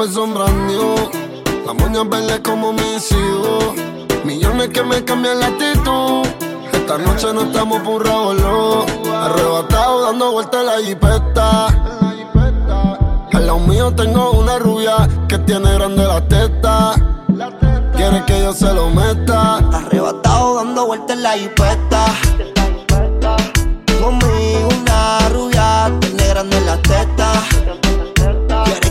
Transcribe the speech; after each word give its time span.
fue 0.00 0.10
sombra 0.10 0.46
La 1.66 1.74
moña 1.74 2.04
verde 2.04 2.40
como 2.40 2.72
mis 2.72 3.12
hijos. 3.12 3.74
Millones 4.24 4.68
que 4.68 4.82
me 4.82 5.04
cambian 5.04 5.38
la 5.40 5.48
actitud. 5.48 6.26
Esta 6.72 6.96
noche 6.96 7.26
no 7.34 7.42
estamos 7.42 7.82
por 7.82 8.06
un 8.06 9.10
Arrebatado 9.12 10.00
dando 10.00 10.32
vueltas 10.32 10.64
la 10.64 10.78
jipeta. 10.78 11.66
Al 13.30 13.46
lado 13.46 13.58
mío 13.58 13.94
tengo 13.94 14.30
una 14.30 14.58
rubia 14.58 15.06
que 15.28 15.38
tiene 15.40 15.70
grande 15.74 16.06
la 16.06 16.26
teta. 16.26 16.94
Quiere 17.94 18.24
que 18.24 18.40
yo 18.40 18.54
se 18.54 18.72
lo 18.72 18.88
meta. 18.88 19.56
Arrebatado 19.56 20.54
dando 20.54 20.86
vueltas 20.86 21.14
en 21.14 21.22
la 21.22 21.32
jipeta. 21.32 22.06
Conmigo 24.00 24.68
una 24.80 25.28
rubia 25.28 25.92
tiene 26.00 26.26
grande 26.26 26.58
la 26.62 26.80
teta. 26.80 27.79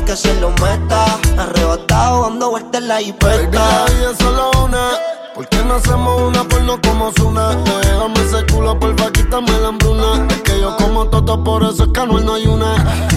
Que 0.09 0.15
se 0.15 0.33
lo 0.41 0.49
meta. 0.49 1.05
Arrebatado 1.37 2.23
dando 2.23 2.49
vueltas 2.49 2.81
en 2.81 2.87
la 2.87 2.97
jipeta. 2.97 3.85
Baby, 3.85 4.05
es 4.11 4.17
solo 4.17 4.49
una. 4.65 4.89
¿Por 5.35 5.47
qué 5.47 5.63
no 5.63 5.75
hacemos 5.75 6.21
una 6.23 6.43
porno 6.45 6.81
como 6.81 7.11
Zuna? 7.11 7.49
Déjame 7.49 8.19
ese 8.25 8.43
culo, 8.51 8.79
porfa, 8.79 9.11
quítame 9.11 9.51
la 9.61 9.67
hambruna. 9.67 10.25
Es 10.31 10.41
que 10.41 10.61
yo 10.61 10.75
como 10.77 11.05
toto, 11.05 11.43
por 11.43 11.61
eso 11.61 11.83
es 11.83 11.89
que 11.89 12.07
no 12.07 12.33
hay 12.33 12.47
una. 12.47 12.73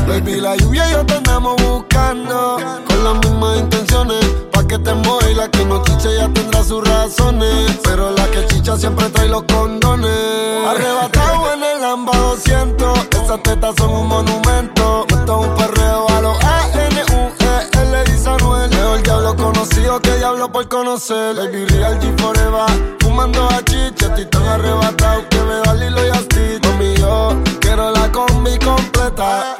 Baby, 0.06 0.42
la 0.42 0.54
lluvia 0.56 0.86
y 0.90 0.92
yo 0.92 1.06
te 1.06 1.14
andamos 1.14 1.56
buscando. 1.62 2.58
Con 2.86 3.04
las 3.04 3.14
mismas 3.24 3.60
intenciones, 3.60 4.26
pa' 4.52 4.66
que 4.66 4.78
te 4.78 4.90
y 4.90 5.34
la 5.34 5.48
que 5.48 5.64
no 5.64 5.82
chiche 5.84 6.14
ya 6.14 6.28
tendrá 6.28 6.62
sus 6.62 6.86
razones. 6.86 7.74
Pero 7.84 8.10
la 8.10 8.26
que 8.26 8.46
chicha 8.48 8.76
siempre 8.76 9.08
trae 9.08 9.30
los 9.30 9.44
condones. 9.44 10.10
Arrebatado 10.68 11.54
en 11.54 11.64
el 11.64 11.80
Lamba 11.80 12.14
200, 12.18 12.98
esas 13.24 13.42
tetas 13.42 13.76
son 13.78 13.92
un 13.92 14.08
monumento. 14.08 15.06
Esto 15.08 15.40
es 15.40 15.48
un 15.48 15.54
perreo 15.54 15.81
conocido 19.92 20.00
que 20.00 20.18
diablo 20.18 20.50
por 20.50 20.68
conocer. 20.68 21.36
Baby, 21.36 21.66
real 21.66 21.98
G 22.00 22.18
forever. 22.20 22.96
Fumando 23.00 23.46
a 23.48 23.62
chicha, 23.64 24.06
estoy 24.06 24.26
tan 24.26 24.42
que 25.28 25.38
me 25.38 25.54
da 25.64 25.74
Lilo 25.74 26.06
y 26.06 26.10
Asti. 26.10 26.58
Mami, 26.62 26.94
yo 26.96 27.36
quiero 27.60 27.90
la 27.90 28.10
combi 28.10 28.58
completa. 28.58 29.56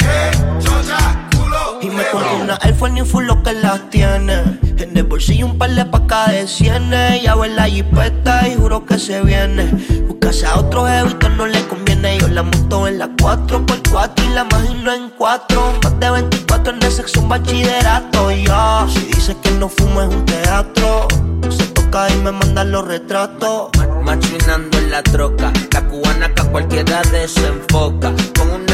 Y 1.83 1.91
me 1.91 2.05
pongo 2.05 2.37
una 2.41 2.57
Air 2.63 2.75
Force 2.77 3.05
full 3.05 3.25
lo 3.25 3.43
que 3.43 3.53
las 3.55 3.91
tiene. 3.91 4.35
En 4.79 4.97
el 4.97 5.03
bolsillo 5.03 5.47
un 5.47 5.59
par 5.59 5.71
de 5.71 5.85
pacas 5.85 6.31
de 6.31 6.47
cienes. 6.47 7.21
Ya 7.23 7.35
en 7.45 7.57
la 7.57 7.65
jipeta 7.65 8.47
y 8.49 8.55
juro 8.55 8.87
que 8.87 9.01
se 9.01 9.21
viene. 9.23 9.69
Buscase 10.07 10.47
a 10.47 10.61
otro 10.61 10.87
jevito 10.87 11.29
no 11.31 11.45
le 11.47 11.61
conviene. 11.67 12.19
Yo 12.19 12.29
la 12.29 12.45
monto 12.45 12.87
en 12.87 13.01
la 13.01 13.09
4x4 13.09 14.13
y 14.25 14.29
la 14.33 14.43
imagino 14.43 14.93
en 14.93 15.11
4. 15.11 15.81
Más 15.83 15.99
de 15.99 16.11
24 16.11 16.73
en 16.73 16.83
el 16.85 16.93
sexo, 16.93 17.21
un 17.21 17.29
bachillerato. 17.29 18.31
Ya, 18.31 18.87
si 18.89 19.01
dice 19.01 19.37
que 19.43 19.51
no 19.51 19.69
fumo 19.69 20.03
es 20.03 20.15
un 20.15 20.25
teatro. 20.25 21.09
Se 21.51 21.67
toca 21.67 22.09
y 22.11 22.17
me 22.19 22.31
mandan 22.31 22.71
los 22.71 22.87
retratos. 22.87 23.71
Machinando 24.05 24.79
en 24.79 24.91
la 24.93 25.03
troca, 25.03 25.53
la 25.73 25.83
cubana 25.89 26.33
que 26.33 26.43
a 26.43 26.45
cualquiera 26.45 27.03
desenfoca. 27.11 28.13
Con 28.39 28.51
una 28.51 28.72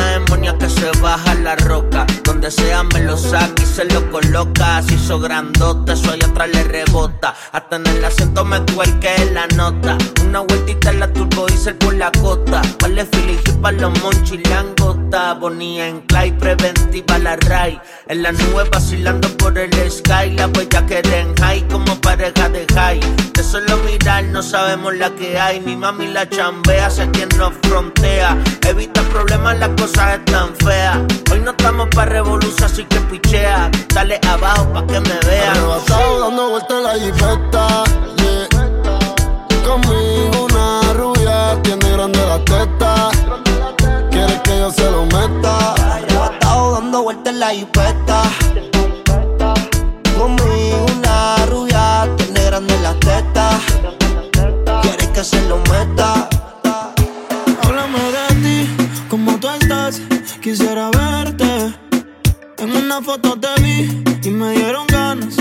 que 0.59 0.69
se 0.69 0.91
baja 1.01 1.35
la 1.35 1.57
roca. 1.57 2.07
Donde 2.25 2.51
sea 2.51 2.83
me 2.83 3.01
lo 3.01 3.17
saca 3.17 3.63
y 3.63 3.67
se 3.67 3.85
lo 3.85 4.11
coloca. 4.11 4.83
Si 4.83 4.95
hizo 4.95 5.19
grandote, 5.19 5.93
eso 5.93 6.13
allá 6.13 6.27
atrás 6.27 6.49
le 6.53 6.65
rebota. 6.65 7.35
Hasta 7.53 7.77
en 7.77 7.87
el 7.87 8.05
acento 8.05 8.45
me 8.45 8.61
cuelque 8.75 9.31
la 9.33 9.47
nota. 9.49 9.97
Una 10.25 10.41
vueltita 10.41 10.91
en 10.91 11.01
la 11.01 11.13
turbo 11.13 11.47
dice 11.47 11.75
por 11.75 11.95
la 11.95 12.11
cota. 12.13 12.63
Vale 12.81 13.07
y 13.13 13.53
para 13.53 13.77
los 13.79 14.03
monchis 14.03 14.49
langota. 14.49 15.35
Bonía 15.35 15.89
en 15.89 16.01
clay, 16.03 16.33
preventiva 16.33 17.19
la 17.19 17.37
ray. 17.37 17.81
En 18.09 18.23
la 18.23 18.33
nube 18.33 18.65
vacilando 18.71 19.29
por 19.37 19.57
el 19.59 19.73
sky. 19.91 20.31
La 20.37 20.47
huella 20.49 20.87
que 20.87 20.99
en 20.99 21.35
high 21.37 21.67
como 21.69 22.01
pareja 22.01 22.49
de 22.49 22.67
high. 22.75 23.01
De 23.33 23.43
solo 23.43 23.77
mirar 23.79 24.25
no 24.25 24.43
sabemos 24.43 24.95
la 24.97 25.11
que 25.11 25.39
hay. 25.39 25.61
Mi 25.61 25.77
mami 25.77 26.09
la 26.09 26.29
chambea, 26.29 26.91
sé 26.91 27.11
quien 27.11 27.29
nos 27.37 27.53
frontea. 27.63 28.37
Evita 28.67 29.03
problemas, 29.03 29.59
las 29.59 29.71
cosas 29.71 30.18
están 30.19 30.55
feas. 30.57 30.99
Hoy 31.31 31.41
no 31.41 31.51
estamos 31.51 31.89
para 31.95 32.11
revolución, 32.11 32.65
así 32.65 32.85
que 32.85 33.01
pichea. 33.01 33.71
Dale 33.95 34.21
abajo 34.29 34.73
pa' 34.73 34.87
que 34.87 35.01
me 35.01 35.19
vea. 35.27 35.53
Arrebatado 35.53 36.21
dando 36.21 36.51
vueltas 36.51 36.77
en 36.77 36.83
la 36.83 36.95
jipeta. 36.95 37.85
Yeah. 38.17 38.49
Conmigo 39.67 40.47
una 40.51 40.93
rubia 40.95 41.63
tiene 41.63 41.91
grande 41.93 42.21
la 42.27 42.39
teta. 42.45 43.11
Quiere 44.11 44.43
que 44.43 44.59
yo 44.59 44.71
se 44.71 44.91
lo 44.91 45.05
meta. 45.07 45.75
Arrebatado 45.75 46.73
dando 46.75 47.03
vueltas 47.03 47.33
en 47.33 47.41
la 47.41 47.51
jipeta. 47.51 48.23
Conmigo 50.19 50.87
una 50.97 51.47
rubia 51.47 52.09
tiene 52.17 52.45
grande 52.45 52.79
la 52.81 52.95
teta 52.95 53.61
que 55.19 55.25
se 55.25 55.41
lo 55.49 55.57
meta. 55.57 55.68
En 63.09 63.15
una 63.15 63.23
foto 63.23 63.41
te 63.41 63.63
vi 63.63 64.05
y 64.23 64.31
me 64.31 64.53
dieron 64.53 64.87
ganas 64.87 65.35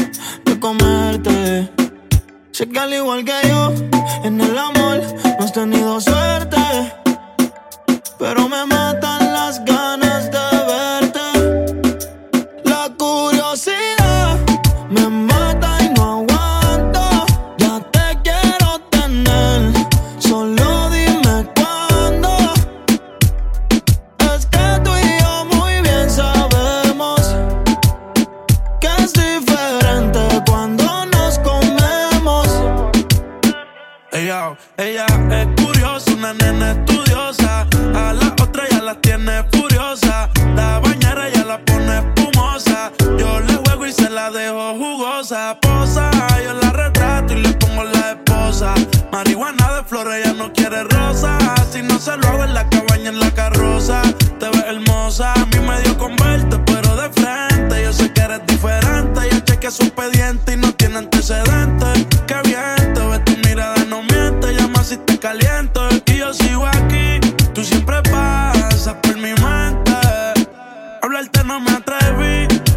de 0.46 0.58
comerte. 0.58 1.70
Sé 2.52 2.70
que 2.70 2.80
al 2.80 2.94
igual 2.94 3.26
que 3.26 3.34
yo, 3.46 3.74
en 4.24 4.40
el 4.40 4.58
amor 4.58 5.02
no 5.38 5.44
has 5.46 5.52
tenido 5.52 6.00
suerte. 6.00 6.56
Pero 8.18 8.48
me 8.48 8.66
matan 8.66 9.07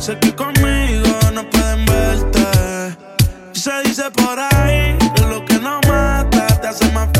sé 0.01 0.19
que 0.19 0.35
conmigo 0.35 1.11
no 1.35 1.49
pueden 1.51 1.85
verte. 1.85 2.97
Se 3.53 3.83
dice 3.85 4.11
por 4.11 4.39
ahí 4.39 4.97
que 5.15 5.23
lo 5.27 5.45
que 5.45 5.59
no 5.59 5.79
mata 5.87 6.47
te 6.61 6.69
hace 6.69 6.91
más 6.93 7.05
fuerte. 7.15 7.20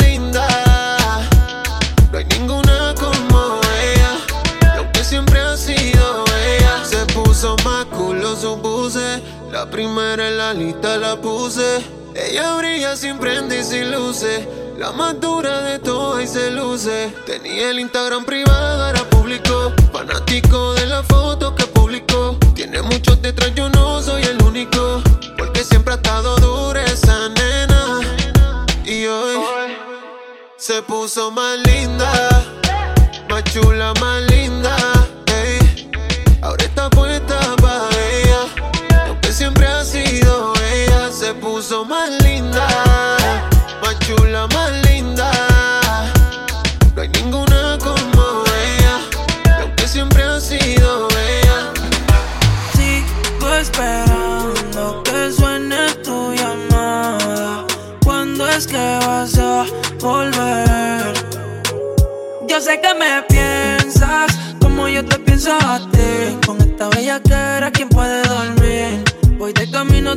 La 9.61 9.69
primera 9.69 10.27
en 10.27 10.37
la 10.39 10.55
lista 10.55 10.97
la 10.97 11.21
puse. 11.21 11.85
Ella 12.15 12.55
brilla 12.55 12.95
sin 12.95 13.19
prende 13.19 13.59
y 13.59 13.63
sin 13.63 13.91
luces. 13.91 14.47
La 14.79 14.91
más 14.91 15.21
dura 15.21 15.61
de 15.61 15.77
todas 15.77 16.23
y 16.23 16.27
se 16.27 16.49
luce. 16.49 17.13
Tenía 17.27 17.69
el 17.69 17.79
Instagram 17.79 18.25
privado, 18.25 18.85
ahora 18.85 19.03
público. 19.11 19.71
Fanático 19.93 20.73
de 20.73 20.87
la 20.87 21.03
foto 21.03 21.53
que 21.53 21.67
publicó. 21.67 22.39
Tiene 22.55 22.81
muchos 22.81 23.21
detrás, 23.21 23.53
yo 23.53 23.69
no 23.69 24.01
soy 24.01 24.23
el 24.23 24.41
único. 24.41 25.03
Porque 25.37 25.63
siempre 25.63 25.93
ha 25.93 25.97
estado 25.97 26.35
dura 26.37 26.83
esa 26.85 27.29
nena. 27.29 27.99
Y 28.83 29.05
hoy 29.05 29.37
se 30.57 30.81
puso 30.81 31.29
más 31.29 31.59
linda, 31.59 32.11
más 33.29 33.43
chula, 33.43 33.93
más 34.01 34.21
linda. 34.21 34.30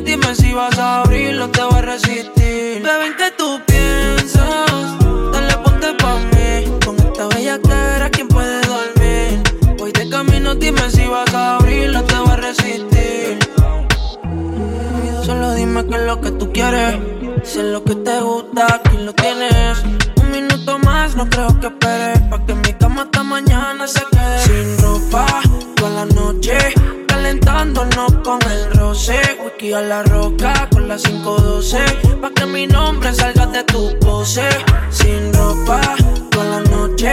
Dime 0.05 0.35
si 0.35 0.53
vas 0.53 0.77
a 0.77 1.01
abrirlo, 1.01 1.49
te 1.49 1.63
voy 1.63 1.79
a 1.79 1.81
resistir. 1.81 2.34
Bebé, 2.85 3.07
¿en 3.07 3.15
qué 3.17 3.31
tú 3.35 3.59
piensas? 3.65 4.99
Dale, 5.33 5.57
ponte 5.63 5.91
pa' 5.95 6.19
mí. 6.33 6.69
Con 6.85 6.95
esta 6.97 7.25
bella 7.29 7.57
que 7.57 7.71
era 7.95 8.11
quien 8.11 8.27
puede 8.27 8.61
dormir. 8.61 9.41
Voy 9.79 9.91
de 9.91 10.07
camino, 10.07 10.53
dime 10.53 10.87
si 10.91 11.07
vas 11.07 11.33
a 11.33 11.55
abrirlo, 11.55 12.03
te 12.03 12.15
voy 12.15 12.29
a 12.29 12.35
resistir. 12.35 13.39
Solo 15.25 15.55
dime 15.55 15.83
qué 15.87 15.95
es 15.95 16.01
lo 16.03 16.21
que 16.21 16.29
tú 16.29 16.53
quieres. 16.53 16.99
Si 17.43 17.57
es 17.57 17.65
lo 17.65 17.83
que 17.83 17.95
te 17.95 18.19
gusta, 18.19 18.67
aquí 18.75 18.97
lo 18.97 19.13
tienes. 19.13 19.83
Un 20.17 20.29
minuto 20.29 20.77
más, 20.77 21.15
no 21.15 21.27
creo 21.27 21.59
que 21.59 21.67
esperes. 21.67 22.14
Whisky 29.55 29.73
a 29.73 29.81
la 29.81 30.03
roca 30.03 30.67
con 30.71 30.87
la 30.87 30.97
512. 30.97 31.77
Pa' 32.21 32.29
que 32.31 32.45
mi 32.45 32.67
nombre 32.67 33.13
salga 33.13 33.45
de 33.47 33.63
tu 33.63 33.97
pose. 33.99 34.47
Sin 34.89 35.33
ropa, 35.33 35.79
toda 36.31 36.45
la 36.45 36.59
noche. 36.61 37.11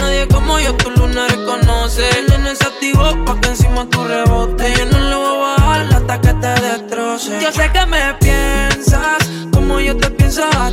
Nadie 0.00 0.26
como 0.28 0.58
yo 0.60 0.74
tu 0.74 0.90
luna 0.90 1.26
reconoce. 1.28 2.04
Nene 2.28 2.54
se 2.56 2.64
activó 2.64 3.24
pa' 3.24 3.40
que 3.40 3.48
encima 3.48 3.88
tu 3.88 4.04
rebote. 4.04 4.72
Yo 4.76 4.84
no 4.86 4.98
le 4.98 5.14
voy 5.14 5.26
a 5.26 5.56
bajar 5.56 5.94
hasta 5.94 6.20
que 6.20 6.34
te 6.34 6.60
destroce. 6.60 7.40
Yo 7.40 7.52
sé 7.52 7.70
que 7.72 7.86
me 7.86 8.14
piensas 8.20 9.18
como 9.52 9.80
yo 9.80 9.96
te 9.96 10.10
pienso 10.10 10.44
a. 10.44 10.70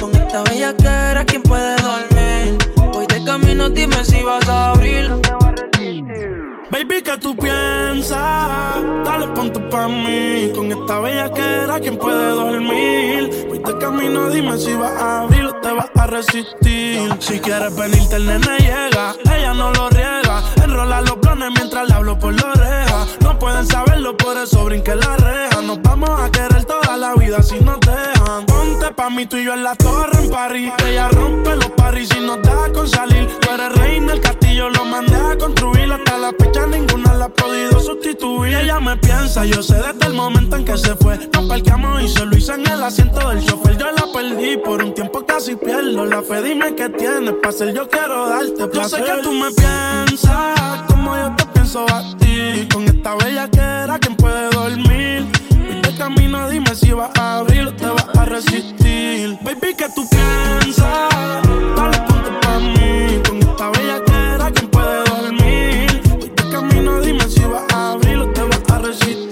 Con 0.00 0.14
esta 0.14 0.42
bella 0.44 0.74
que 0.76 0.86
era 0.86 1.24
quien 1.24 1.42
puede 1.42 1.76
dormir. 1.76 2.58
Voy 2.92 3.06
de 3.06 3.24
camino, 3.24 3.70
dime 3.70 4.04
si 4.04 4.22
vas 4.22 4.48
a 4.48 4.70
abrir. 4.70 5.10
Baby, 6.70 7.02
¿qué 7.02 7.18
tú 7.18 7.36
piensas? 7.36 8.16
Dale, 9.04 9.26
ponte 9.34 9.58
pa' 9.58 9.88
mí. 9.88 10.52
Con 10.54 10.70
esta 10.70 11.00
bella 11.00 11.32
que 11.32 11.42
era 11.42 11.80
quien 11.80 11.96
puede 11.98 12.30
dormir. 12.30 13.46
Voy 13.48 13.58
de 13.58 13.78
camino, 13.78 14.30
dime 14.30 14.56
si 14.56 14.72
vas 14.74 14.92
a 14.92 15.22
abrir 15.22 15.46
o 15.46 15.54
te 15.60 15.72
vas 15.72 15.90
a 15.96 16.06
resistir. 16.06 17.12
Si 17.18 17.40
quieres 17.40 17.74
venirte, 17.74 18.16
el 18.16 18.26
nene 18.26 18.58
llega. 18.58 19.16
Ella 19.36 19.52
no 19.52 19.72
lo 19.72 19.90
riega. 19.90 20.44
Enrola 20.62 21.00
los 21.00 21.16
planes 21.16 21.50
mientras 21.56 21.88
le 21.88 21.94
hablo 21.94 22.16
por 22.16 22.40
la 22.40 22.52
oreja. 22.52 23.06
No 23.20 23.36
pueden 23.36 23.66
saberlo, 23.66 24.16
por 24.16 24.36
eso 24.38 24.64
brinque 24.64 24.94
la 24.94 25.16
reja. 25.16 25.62
Nos 25.62 25.82
vamos 25.82 26.10
a 26.20 26.30
querer 26.30 26.64
toda 26.66 26.96
la 26.96 27.14
vida 27.14 27.42
si 27.42 27.58
nos 27.58 27.80
dejan. 27.80 28.46
Ponte 28.46 28.94
pa' 28.94 29.10
mí, 29.10 29.26
tú 29.26 29.36
y 29.38 29.44
yo 29.44 29.54
en 29.54 29.64
la 29.64 29.74
torre 29.74 30.22
en 30.22 30.30
París. 30.30 30.72
Ella 30.86 31.08
rompe 31.08 31.56
los 31.56 31.70
paris 31.70 32.08
y 32.16 32.20
nos 32.20 32.40
da 32.42 32.70
con 32.72 32.88
salir. 32.88 33.26
Tú 33.40 33.50
eres 33.52 33.72
reina 33.72 34.12
del 34.12 34.20
castillo, 34.20 34.70
lo 34.70 34.84
mandé 34.84 35.16
a 35.16 35.36
construir. 35.36 35.80
Hasta 36.10 36.22
la 36.22 36.32
fecha 36.32 36.66
ninguna 36.66 37.14
la 37.14 37.26
ha 37.26 37.28
podido 37.28 37.78
sustituir. 37.78 38.56
Ella 38.56 38.80
me 38.80 38.96
piensa, 38.96 39.44
yo 39.44 39.62
sé 39.62 39.76
desde 39.76 40.08
el 40.08 40.14
momento 40.14 40.56
en 40.56 40.64
que 40.64 40.76
se 40.76 40.96
fue. 40.96 41.16
Nos 41.32 41.44
parqueamos 41.46 42.02
y 42.02 42.08
se 42.08 42.26
lo 42.26 42.36
hice 42.36 42.54
en 42.54 42.66
el 42.66 42.82
asiento 42.82 43.28
del 43.28 43.44
chofer. 43.46 43.76
Yo 43.76 43.86
la 43.92 44.12
perdí 44.12 44.56
por 44.56 44.82
un 44.82 44.92
tiempo 44.92 45.24
casi 45.24 45.54
pierdo 45.54 46.04
la 46.04 46.20
fe. 46.20 46.42
Dime 46.42 46.74
qué 46.74 46.88
tienes 46.88 47.34
para 47.34 47.50
hacer, 47.50 47.72
yo 47.72 47.88
quiero 47.88 48.28
darte 48.28 48.66
placer. 48.66 48.98
Yo 48.98 49.06
sé 49.06 49.12
que 49.12 49.22
tú 49.22 49.32
me 49.32 49.52
piensas 49.52 50.82
como 50.88 51.16
yo 51.16 51.32
te 51.36 51.46
pienso 51.46 51.86
a 51.88 52.02
ti. 52.18 52.66
Con 52.74 52.86
esta 52.86 53.14
bella 53.14 53.48
que 53.48 53.60
era 53.60 53.96
quien 54.00 54.16
puede 54.16 54.50
dormir. 54.50 55.26
De 55.82 55.94
camino, 55.96 56.48
dime 56.48 56.74
si 56.74 56.90
vas 56.90 57.12
a 57.20 57.38
abrir 57.38 57.68
o 57.68 57.72
te 57.72 57.86
vas 57.86 58.08
a 58.18 58.24
resistir. 58.24 59.38
Baby, 59.42 59.76
¿qué 59.78 59.86
tú 59.94 60.04
piensas? 60.10 61.08
Dale, 61.76 61.98
ponte 62.08 62.30
pa' 62.42 62.58
mí. 62.58 63.22
Te 68.98 69.29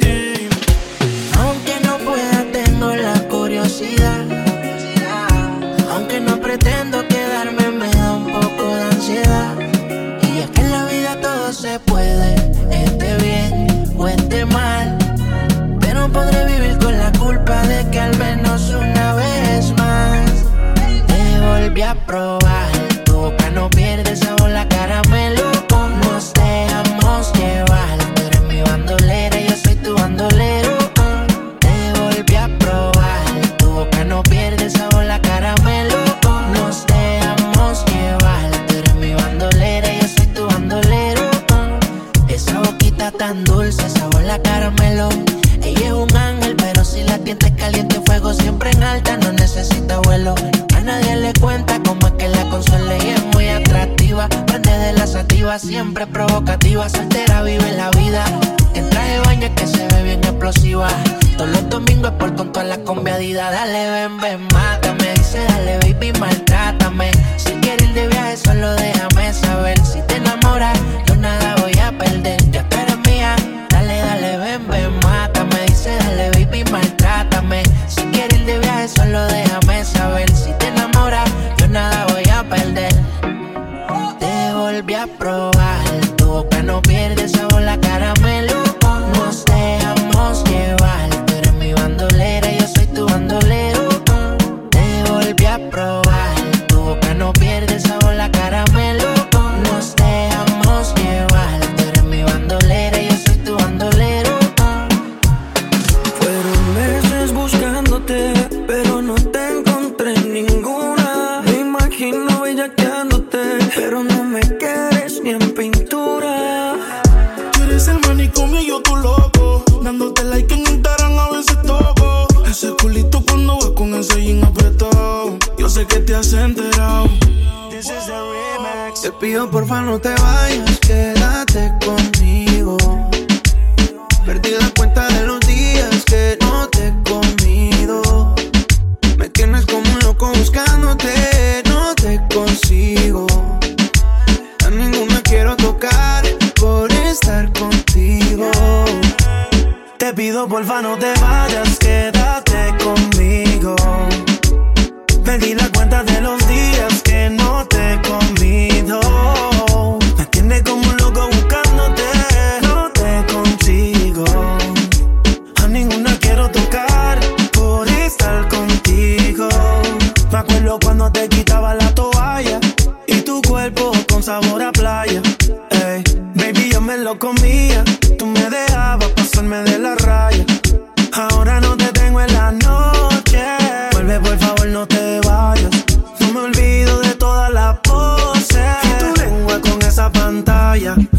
Pido 129.38 129.50
porfa 129.52 129.80
no 129.82 130.00
te 130.00 130.08
vayas, 130.08 130.67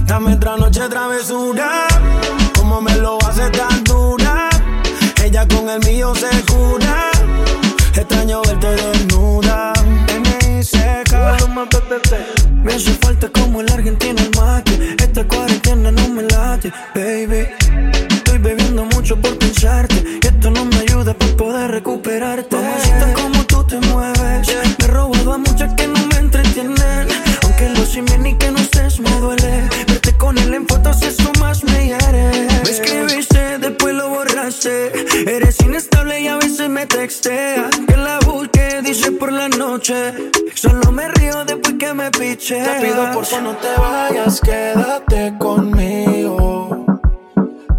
Dame 0.09 0.33
otra 0.33 0.57
noche 0.57 0.81
travesura. 0.89 1.87
Como 2.57 2.81
me 2.81 2.95
lo 2.95 3.19
hace 3.27 3.47
tan 3.51 3.83
dura. 3.83 4.49
Ella 5.23 5.47
con 5.47 5.69
el 5.69 5.79
mío 5.85 6.15
se 6.15 6.31
cura. 6.51 7.11
Extraño 7.93 8.41
verte 8.41 8.69
desnuda. 8.71 9.71
Me 12.63 12.73
hace 12.73 12.91
falta 12.95 13.29
como 13.29 13.61
el 13.61 13.71
argentino 13.71 14.28
Solo 40.53 40.91
me 40.91 41.07
río 41.07 41.43
después 41.45 41.73
que 41.79 41.91
me 41.95 42.11
piche. 42.11 42.61
Te 42.61 42.79
pido 42.79 43.11
por 43.11 43.25
favor 43.25 43.43
no 43.43 43.57
te 43.57 43.69
vayas, 43.75 44.39
quédate 44.39 45.33
conmigo. 45.39 46.85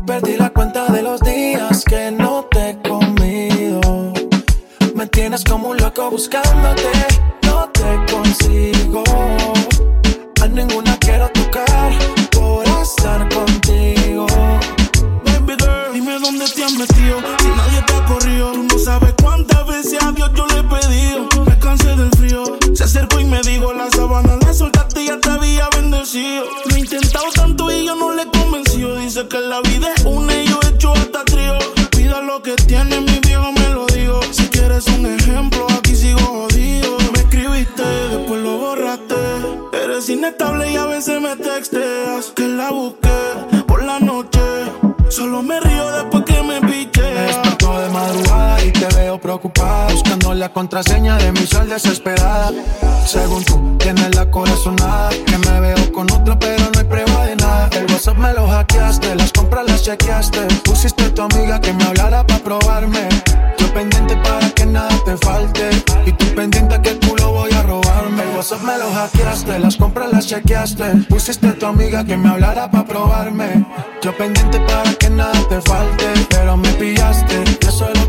Perdí 0.05 0.37
la 0.37 0.50
cuenta 0.50 0.87
de 0.87 1.02
los 1.02 1.21
días 1.21 1.85
que 1.85 2.11
no 2.11 2.49
te 2.50 2.71
he 2.71 2.83
comido. 2.83 3.81
Me 4.97 5.07
tienes 5.07 5.45
como 5.45 5.69
un 5.69 5.76
loco 5.76 6.11
buscándote, 6.11 6.90
no 7.43 7.69
te 7.69 8.12
consigo. 8.12 9.05
A 10.43 10.49
ninguna 10.49 10.89
bendecido. 26.12 26.45
Lo 26.67 26.76
he 26.76 26.81
intentado 26.81 27.26
tanto 27.35 27.71
y 27.71 27.87
yo 27.87 27.95
no 27.95 28.12
le 28.12 28.23
he. 28.23 28.97
Dice 29.00 29.26
que 29.29 29.40
la 29.40 29.61
vida 29.62 29.93
es 29.97 30.05
una 30.05 30.43
y 30.43 30.47
yo 30.47 30.61
he 30.62 30.69
hecho 30.69 30.93
hasta 30.93 31.25
trío. 31.25 31.59
Pida 31.90 32.21
lo 32.21 32.43
que 32.43 32.55
tiene, 32.55 33.00
mi 33.00 33.19
viejo 33.21 33.52
me 33.52 33.69
lo 33.71 33.87
digo. 33.87 34.21
Si 34.31 34.49
quieres 34.49 34.87
un 34.87 35.07
ejemplo, 35.07 35.67
aquí 35.76 35.95
sigo 35.95 36.21
jodido. 36.21 36.97
Me 37.12 37.21
escribiste, 37.21 37.83
después 37.83 38.43
lo 38.43 38.59
borraste. 38.59 39.14
Eres 39.73 40.09
inestable 40.09 40.73
y 40.73 40.76
a 40.76 40.87
veces 40.87 41.21
me 41.21 41.37
texteas. 41.37 42.33
Que 42.35 42.47
la 42.47 42.71
busqué 42.71 43.64
por 43.67 43.83
la 43.83 43.99
noche. 43.99 44.40
Solo 45.09 45.43
me 45.43 45.61
río 45.61 45.90
después 45.93 46.25
que 46.25 46.43
me 46.43 46.61
piche. 46.61 46.90
Y 48.64 48.71
te 48.73 48.87
veo 48.97 49.21
preocupada 49.21 49.93
Buscando 49.93 50.35
la 50.35 50.52
contraseña 50.52 51.17
de 51.19 51.33
mi 51.33 51.47
sal 51.47 51.69
desesperada. 51.69 52.52
Según 53.07 53.45
tú, 53.45 53.76
tienes 53.79 54.14
la 54.14 54.31
corazonada 54.31 55.11
Que 55.26 55.38
me 55.38 55.61
veo 55.61 55.93
con 55.93 56.11
otro 56.11 56.38
pero 56.38 56.64
no 56.73 56.79
hay 56.79 56.85
prueba 56.85 57.26
de 57.26 57.37
nada. 57.37 57.69
El 57.73 57.87
WhatsApp 57.87 58.19
me 58.19 58.33
lo 58.33 58.49
hackeaste, 58.49 59.14
las 59.14 59.33
compras 59.33 59.67
las 59.67 59.83
chequeaste. 59.83 60.40
Pusiste 60.64 61.05
a 61.05 61.14
tu 61.14 61.23
amiga 61.23 61.61
que 61.61 61.73
me 61.73 61.85
hablara 61.85 62.26
para 62.26 62.40
probarme. 62.40 63.09
Yo 63.59 63.73
pendiente 63.73 64.17
para 64.17 64.50
que 64.50 64.67
nada 64.67 64.88
te 65.05 65.17
falte 65.19 65.71
Y 66.07 66.12
tú 66.12 66.25
pendiente 66.35 66.81
que 66.81 66.99
culo 66.99 67.33
voy 67.33 67.52
a 67.52 67.62
robarme. 67.62 68.23
El 68.23 68.37
WhatsApp 68.37 68.62
me 68.62 68.79
lo 68.79 68.90
hackeaste, 68.93 69.59
las 69.59 69.76
compras 69.76 70.12
las 70.12 70.26
chequeaste. 70.26 70.85
Pusiste 71.09 71.49
a 71.49 71.59
tu 71.59 71.67
amiga 71.67 72.05
que 72.05 72.17
me 72.17 72.29
hablara 72.29 72.71
para 72.71 72.85
probarme. 72.85 73.67
Yo 74.02 74.17
pendiente 74.17 74.59
para 74.61 74.95
que 74.95 75.11
nada 75.11 75.38
te 75.50 75.61
falte 75.61 76.07
Pero 76.31 76.57
me 76.57 76.73
pillaste, 76.73 77.45
y 77.61 77.67
eso 77.67 77.87
es 77.90 77.99
lo 77.99 78.00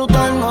disfrutar, 0.00 0.49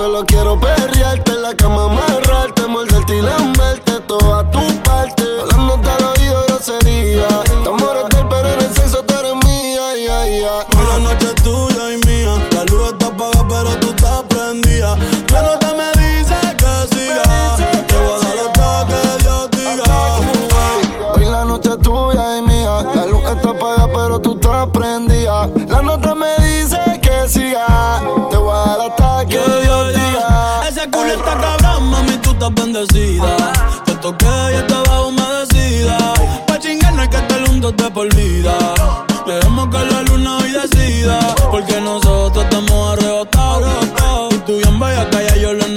solo 0.00 0.24
quiero 0.24 0.58
perrearte 0.58 1.32
en 1.32 1.42
la 1.42 1.54
cama, 1.54 1.84
amarrarte, 1.84 2.66
morderte 2.66 3.18
y 3.18 3.20
lamberte 3.20 4.00
toda 4.08 4.50
tu 4.50 4.60
parte. 4.82 5.24
Hablándote 5.42 5.90
al 5.90 6.04
oído 6.04 6.42
grosería. 6.48 7.28
Te 7.44 7.68
amores 7.68 8.04
del 8.08 8.26
pero 8.28 8.48
en 8.48 8.60
el 8.60 8.74
sexo 8.74 9.02
tú 9.02 9.14
eres 9.20 9.34
mía, 9.44 9.86
ya, 10.06 10.26
ya. 10.26 10.56
Hoy 10.78 10.86
la 10.88 10.98
noche 11.00 11.26
es 11.26 11.42
tuya 11.42 11.92
y 11.92 11.98
mía. 12.08 12.32
La 12.52 12.64
luz 12.64 12.92
está 12.92 13.08
apagada, 13.08 13.46
pero 13.46 13.76
tú 13.80 13.90
estás 13.90 14.22
prendida. 14.30 14.96
La 15.32 15.42
nota 15.42 15.68
me 15.80 15.88
dice 16.02 16.38
que 16.60 16.96
siga. 16.96 17.56
Te 17.86 17.96
voy 17.98 18.14
a 18.14 18.24
dar 18.24 18.38
hasta 18.46 18.86
que 18.88 19.22
Dios 19.22 19.50
diga. 19.50 21.12
Hoy 21.14 21.24
la 21.26 21.44
noche 21.44 21.70
es 21.72 21.78
tuya 21.80 22.38
y 22.38 22.42
mía. 22.42 22.86
La 22.94 23.04
luz 23.04 23.22
está 23.24 23.50
apagada, 23.50 23.88
pero 23.92 24.18
tú 24.18 24.32
estás 24.32 24.66
prendida. 24.70 25.46
La 25.68 25.82
nota 25.82 26.14
me 26.14 26.19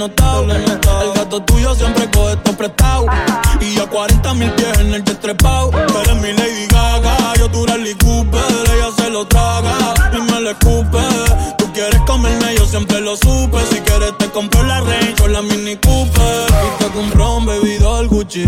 El 0.04 1.12
gato 1.14 1.40
tuyo 1.44 1.74
siempre 1.74 2.10
coge 2.10 2.34
esto 2.34 2.52
prestado. 2.52 3.06
Y 3.58 3.74
yo 3.74 3.88
40 3.88 4.34
mil 4.34 4.50
pies 4.52 4.78
en 4.78 4.92
el 4.92 5.02
destrepado. 5.02 5.70
Tú 5.70 5.98
eres 5.98 6.16
mi 6.16 6.30
Lady 6.32 6.66
Gaga, 6.68 7.16
yo 7.38 7.50
tu 7.50 7.64
Rally 7.64 7.94
Cooper. 7.94 8.42
Ella 8.74 8.90
se 8.98 9.08
lo 9.08 9.26
traga 9.26 9.94
y 10.12 10.20
me 10.30 10.40
le 10.42 10.50
escupe. 10.50 10.98
Tú 11.56 11.72
quieres 11.72 12.00
comerme, 12.06 12.54
yo 12.54 12.66
siempre 12.66 13.00
lo 13.00 13.16
supe. 13.16 13.64
Si 13.70 13.80
quieres 13.80 14.12
te 14.18 14.28
compro 14.28 14.62
la 14.64 14.80
Range 14.80 15.22
o 15.22 15.28
la 15.28 15.40
Mini 15.40 15.76
Cooper. 15.76 16.48
Y 16.50 16.84
te 16.84 16.90
compro 16.90 17.36
un 17.38 17.46
bebidor 17.46 18.06
Gucci. 18.08 18.44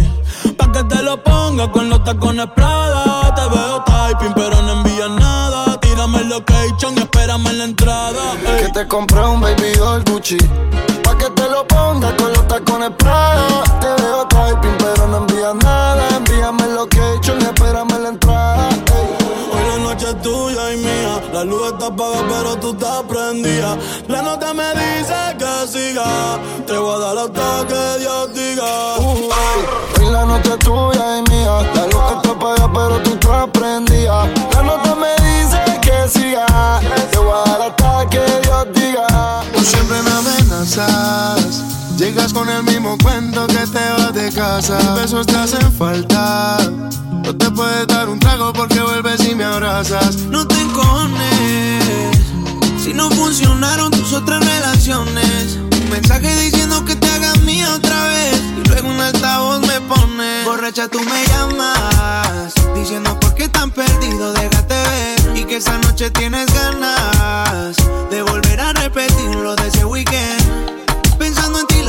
Pa' 0.58 0.70
que 0.72 0.84
te 0.84 1.02
lo 1.02 1.22
ponga 1.22 1.72
con 1.72 1.88
los 1.88 2.04
tacones 2.04 2.48
Prada. 2.54 3.34
Te 3.34 3.48
veo 3.48 3.82
typing, 3.84 4.34
pero 4.34 4.60
no 4.60 4.72
envías 4.72 5.10
nada. 5.10 5.80
Tírame 5.80 6.18
el 6.18 6.28
location 6.28 6.94
y 6.96 7.00
espérame 7.00 7.46
en 7.46 7.58
la 7.58 7.64
entrada. 7.64 8.15
Que 8.76 8.82
te 8.82 8.88
compré 8.88 9.22
un 9.24 9.40
baby 9.40 9.72
doll 9.78 10.04
Gucci 10.04 10.36
Pa' 11.02 11.16
que 11.16 11.30
te 11.30 11.48
lo 11.48 11.66
pongas 11.66 12.12
con 12.12 12.30
los 12.30 12.46
tacones 12.46 12.90
Prada 12.98 13.64
Te 13.80 14.02
veo 14.02 14.26
typing 14.28 14.76
pero 14.76 15.08
no 15.08 15.16
envías 15.16 15.54
nada 15.54 16.06
Envíame 16.14 16.62
el 16.64 16.74
location 16.74 17.40
y 17.40 17.44
espérame 17.44 17.98
la 18.02 18.08
entrada. 18.10 18.68
Hoy 19.50 19.66
la 19.66 19.78
noche 19.78 20.10
es 20.10 20.20
tuya 20.20 20.74
y 20.74 20.76
mía. 20.76 21.22
La 21.32 21.44
luz 21.44 21.72
está 21.72 21.86
apagada, 21.86 22.22
pero 22.28 22.56
tú 22.56 22.70
estás 22.72 23.02
prendida. 23.04 23.78
La 24.08 24.20
nota 24.20 24.52
me 24.52 24.68
dice 24.74 25.14
que 25.38 25.68
siga. 25.68 26.38
Te 26.66 26.76
voy 26.76 26.96
a 26.96 26.98
dar 26.98 27.18
hasta 27.18 27.66
que 27.66 28.00
Dios 28.00 28.34
diga. 28.34 28.98
Uh. 28.98 29.30
Hoy 30.00 30.12
la 30.12 30.26
noche 30.26 30.50
es 30.50 30.58
tuya 30.58 31.18
y 31.18 31.30
mía 31.30 31.62
La 31.74 31.86
luz 31.86 32.12
está 32.16 32.30
apagada 32.30 32.70
pero 32.74 33.02
tú 33.02 33.10
estás 33.14 33.48
prendida 33.52 34.28
Llegas 41.96 42.32
con 42.32 42.48
el 42.48 42.64
mismo 42.64 42.98
cuento 42.98 43.46
que 43.46 43.54
te 43.54 43.90
vas 43.96 44.12
de 44.12 44.32
casa. 44.32 44.76
Besos 44.96 45.24
te 45.24 45.36
hacen 45.36 45.72
falta. 45.72 46.58
No 47.24 47.36
te 47.36 47.50
puedes 47.52 47.86
dar 47.86 48.08
un 48.08 48.18
trago 48.18 48.52
porque 48.52 48.80
vuelves 48.80 49.24
y 49.28 49.36
me 49.36 49.44
abrazas. 49.44 50.16
No 50.28 50.46
te 50.46 50.60
encones. 50.60 52.18
Si 52.82 52.92
no 52.92 53.08
funcionaron 53.10 53.92
tus 53.92 54.12
otras 54.12 54.44
relaciones. 54.44 55.56
Un 55.82 55.88
mensaje 55.88 56.34
diciendo 56.42 56.84
que 56.84 56.96
te 56.96 57.08
hagas 57.10 57.40
mía 57.42 57.72
otra 57.72 58.08
vez. 58.08 58.42
Y 58.58 58.68
luego 58.68 58.88
un 58.88 59.00
altavoz 59.00 59.60
me 59.60 59.80
pone. 59.82 60.44
Borracha 60.44 60.88
tú 60.88 60.98
me 61.00 61.26
llamas. 61.28 62.52
Diciendo 62.74 63.18
por 63.20 63.34
qué 63.36 63.48
tan 63.48 63.70
perdido 63.70 64.32
déjate 64.32 64.74
ver 64.74 65.36
Y 65.36 65.44
que 65.44 65.56
esa 65.56 65.78
noche 65.78 66.10
tienes 66.10 66.46
ganas 66.54 67.76
De 68.10 68.22
volver 68.22 68.60
a 68.60 68.72
repetir 68.72 69.34
lo 69.34 69.56
de 69.56 69.66
ese 69.66 69.84
weekend 69.84 70.45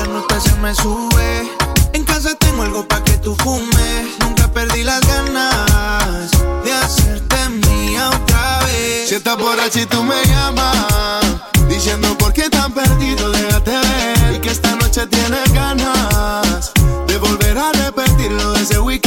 nota 0.08 0.40
se 0.40 0.54
me 0.56 0.74
sube 0.76 1.52
En 1.94 2.04
casa 2.04 2.36
tengo 2.36 2.64
algo 2.64 2.88
pa' 2.88 3.04
que 3.04 3.18
tú 3.18 3.36
fumes 3.44 4.18
Nunca 4.20 4.48
perdí 4.52 4.84
las 4.84 5.02
ganas 5.08 6.32
De 6.64 6.74
hacerte 6.74 7.50
mía 7.50 8.10
otra 8.10 8.60
vez 8.66 9.10
Si 9.10 9.16
estás 9.16 9.38
borracha 9.38 9.82
y 9.82 9.86
tú 9.86 10.04
me 10.04 10.22
llamas, 10.26 11.26
diciendo 11.70 12.18
por 12.18 12.34
qué 12.34 12.50
tan 12.50 12.74
perdido, 12.74 13.32
déjate 13.32 13.72
ver. 13.72 14.36
Y 14.36 14.40
que 14.40 14.50
esta 14.50 14.76
noche 14.76 15.08
tienes 15.08 15.52
ganas 15.54 16.74
de 17.08 17.18
volver 17.18 17.58
a 17.58 17.72
repetir 17.72 18.32
lo 18.32 18.52
de 18.52 18.62
ese 18.62 18.80
weekend. 18.80 19.07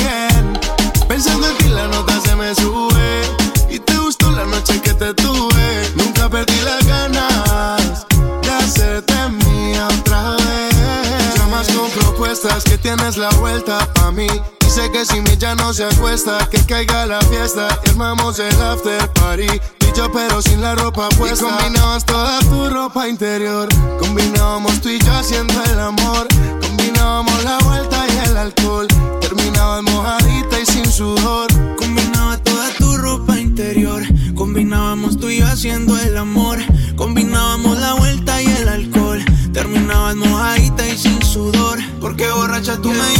Que 12.40 12.78
tienes 12.78 13.18
la 13.18 13.28
vuelta 13.38 13.86
pa' 13.94 14.10
mí. 14.10 14.26
Dice 14.60 14.90
que 14.90 15.04
si 15.04 15.20
mi 15.20 15.36
ya 15.36 15.54
no 15.54 15.74
se 15.74 15.84
acuesta, 15.84 16.38
que 16.50 16.58
caiga 16.64 17.04
la 17.04 17.20
fiesta. 17.22 17.68
y 17.84 17.90
Armamos 17.90 18.38
el 18.38 18.62
after 18.62 19.12
party. 19.12 19.44
Y 19.44 19.96
yo, 19.96 20.10
pero 20.10 20.40
sin 20.40 20.62
la 20.62 20.74
ropa 20.74 21.10
puesta. 21.10 21.46
Y 21.46 21.50
combinabas 21.50 22.06
toda 22.06 22.38
tu 22.40 22.70
ropa 22.70 23.06
interior. 23.08 23.68
Combinábamos 23.98 24.80
tú 24.80 24.88
y 24.88 24.98
yo 24.98 25.12
haciendo 25.12 25.52
el 25.64 25.80
amor. 25.80 26.28
Combinábamos 26.62 27.44
la 27.44 27.58
vuelta 27.58 28.06
y 28.08 28.28
el 28.28 28.36
alcohol. 28.38 28.88
Terminabas 29.20 29.82
mojadita 29.82 30.60
y 30.60 30.64
sin 30.64 30.90
sudor. 30.90 31.48
Combinaba 31.76 32.38
Borracha 42.70 42.82
tú 42.82 43.19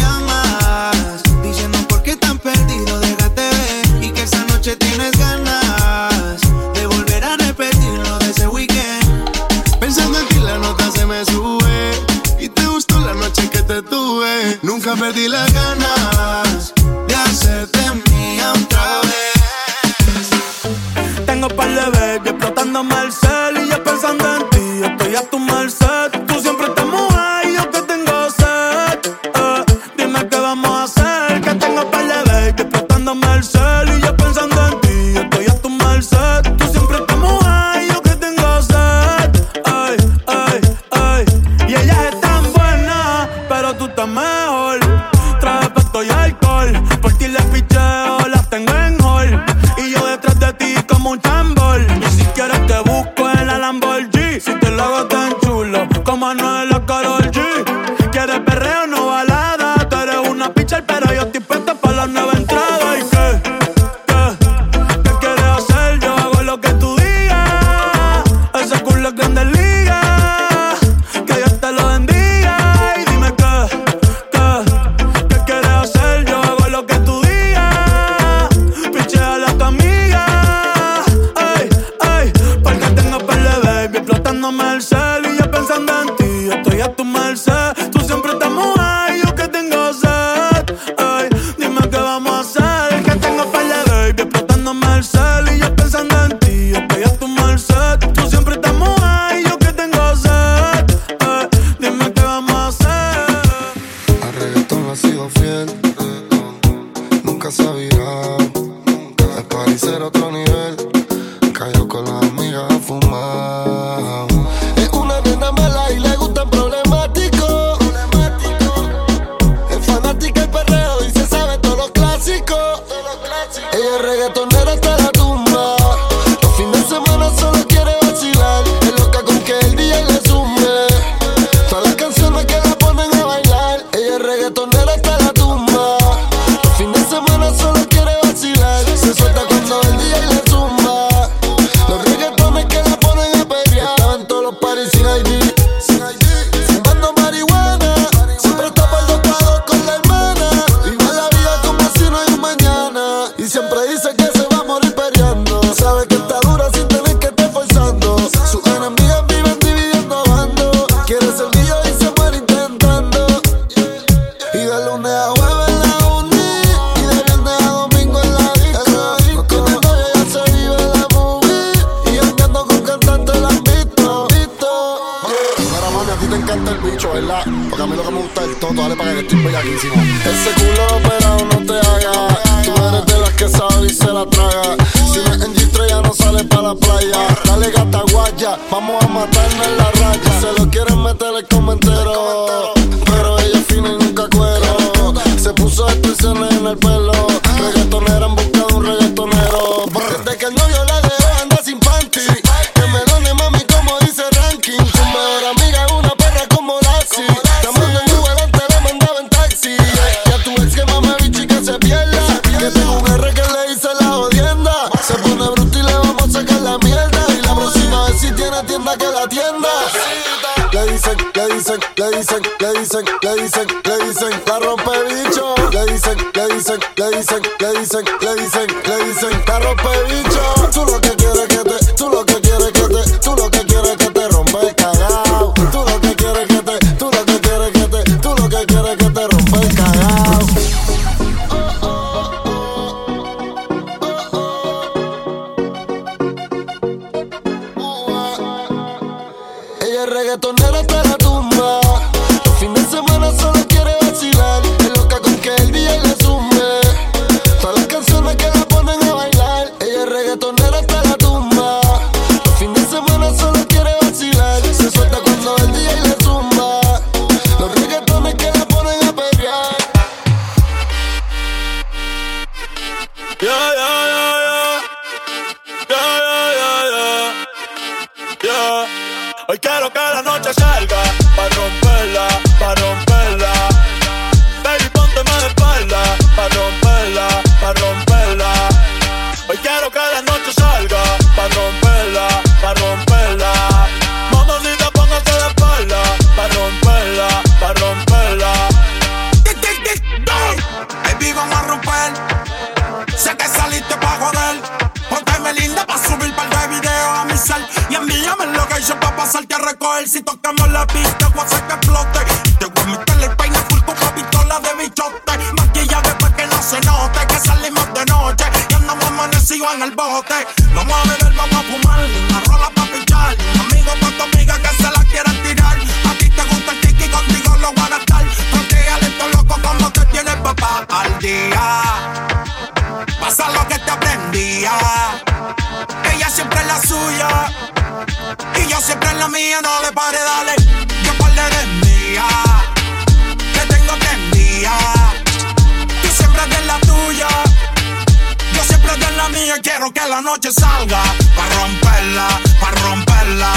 la 350.23 350.31
noche 350.31 350.51
salga. 350.53 351.03
Pa' 351.37 351.49
romperla, 351.57 352.29
pa' 352.61 352.71
romperla. 352.83 353.53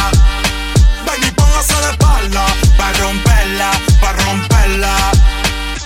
Baby, 1.06 1.32
póngase 1.36 1.76
de 1.84 1.92
espalda. 1.92 2.46
Pa' 2.78 2.92
romperla, 3.00 3.72
pa' 4.02 4.14
romperla. 4.24 4.94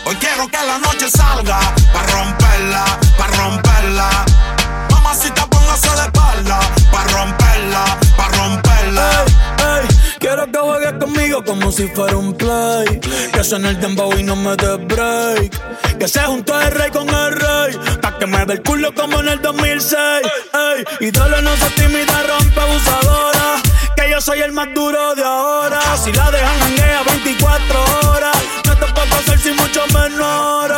Hoy 0.06 0.16
quiero 0.16 0.48
que 0.48 0.58
la 0.66 0.78
noche 0.78 1.10
salga 1.10 1.60
Pa' 1.94 2.04
romperla, 2.14 2.86
pa' 3.18 3.28
romperla 3.28 4.10
Mamacita, 4.90 5.46
póngase 5.48 5.90
de 5.90 6.06
espalda 6.08 6.60
Pa' 6.94 7.04
romperla, 7.04 7.84
pa' 8.16 8.30
romperla 8.38 9.26
Ey, 9.60 9.82
ey, 9.82 9.88
quiero 10.18 10.50
que 10.50 10.60
juegues 10.60 10.94
conmigo 10.94 11.44
como 11.44 11.74
si 11.74 11.88
fuera 11.90 12.16
un 12.16 12.34
play. 12.34 13.02
Que 13.34 13.44
suene 13.44 13.70
el 13.70 13.82
dembow 13.82 14.18
y 14.18 14.24
no 14.24 14.38
me 14.38 14.56
dé 14.56 14.78
break. 14.78 15.98
Que 16.00 16.08
se 16.08 16.22
juntó 16.22 16.60
el 16.62 16.72
rey 16.72 16.90
con 16.90 17.10
el 17.10 17.32
rey. 17.34 17.78
Que 18.20 18.26
me 18.26 18.46
dé 18.46 18.54
el 18.54 18.64
culo 18.64 18.94
como 18.96 19.20
en 19.20 19.30
el 19.30 19.42
2006. 19.42 19.98
Ey, 21.00 21.12
dale, 21.12 21.42
no 21.44 21.56
se 21.56 21.70
tímida, 21.72 22.24
rompe 22.24 22.60
abusadora. 22.60 23.62
Que 23.96 24.10
yo 24.10 24.20
soy 24.20 24.42
el 24.42 24.52
más 24.54 24.74
duro 24.74 25.14
de 25.14 25.24
ahora. 25.24 25.80
Si 26.04 26.12
la 26.14 26.32
dejan 26.32 26.60
janguea 26.60 27.04
24 27.04 28.10
horas. 28.10 28.38
No 28.66 28.76
te 28.76 28.86
puedo 28.94 29.16
hacer 29.16 29.40
sin 29.40 29.56
mucho 29.56 29.86
menor. 29.94 30.72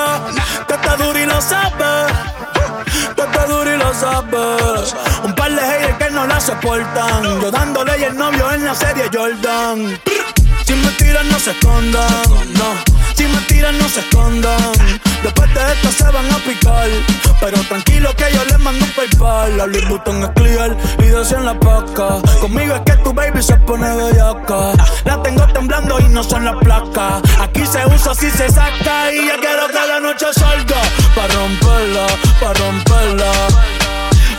Que 0.67 0.73
está 0.73 0.97
duro 0.97 1.17
y 1.17 1.25
lo 1.25 1.41
sabes. 1.41 2.13
Que 3.15 3.21
está 3.21 3.45
duro 3.45 3.73
y 3.73 3.77
lo 3.77 3.93
sabes. 3.93 4.95
Un 5.23 5.33
par 5.33 5.51
de 5.51 5.61
haters 5.61 5.97
que 5.97 6.09
no 6.11 6.27
la 6.27 6.41
soportan. 6.41 7.41
Yo 7.41 7.51
dándole 7.51 7.99
y 7.99 8.03
el 8.03 8.17
novio 8.17 8.51
en 8.51 8.65
la 8.65 8.75
serie 8.75 9.09
Jordan. 9.13 9.97
Si 10.69 10.75
me 10.75 10.91
tiran, 10.99 11.27
no 11.29 11.39
se 11.39 11.49
escondan. 11.49 12.07
No, 12.53 12.75
si 13.15 13.23
me 13.23 13.41
tiran, 13.47 13.75
no 13.79 13.89
se 13.89 14.01
escondan. 14.01 14.71
Después 15.23 15.51
de 15.55 15.61
esto 15.73 15.91
se 15.91 16.03
van 16.11 16.31
a 16.31 16.37
picar. 16.45 16.87
Pero 17.41 17.57
tranquilo 17.63 18.15
que 18.15 18.31
yo 18.31 18.45
les 18.45 18.59
mando 18.59 18.85
un 18.85 18.91
paypal. 18.91 19.57
La 19.57 19.65
Louis 19.65 19.89
Vuitton 19.89 20.21
es 20.21 20.29
clear 20.35 20.77
y 20.99 21.07
dos 21.07 21.31
en 21.31 21.45
la 21.45 21.59
paca. 21.59 22.21
Conmigo 22.39 22.75
es 22.75 22.81
que 22.81 23.01
tu 23.01 23.11
baby 23.11 23.41
se 23.41 23.55
pone 23.55 23.91
bellaca. 23.95 24.73
La 25.05 25.19
tengo 25.23 25.47
temblando 25.47 25.99
y 26.01 26.03
no 26.09 26.23
son 26.23 26.45
las 26.45 26.57
placas. 26.57 27.23
Aquí 27.39 27.65
se 27.65 27.83
usa 27.87 28.13
si 28.13 28.29
se 28.29 28.47
saca. 28.47 29.11
Y 29.11 29.25
ya 29.25 29.39
quiero 29.39 29.69
que 29.69 29.87
la 29.87 29.99
noche 29.99 30.27
salga. 30.33 30.81
Pa' 31.15 31.27
romperla, 31.29 32.05
pa' 32.39 32.53
romperla. 32.53 33.31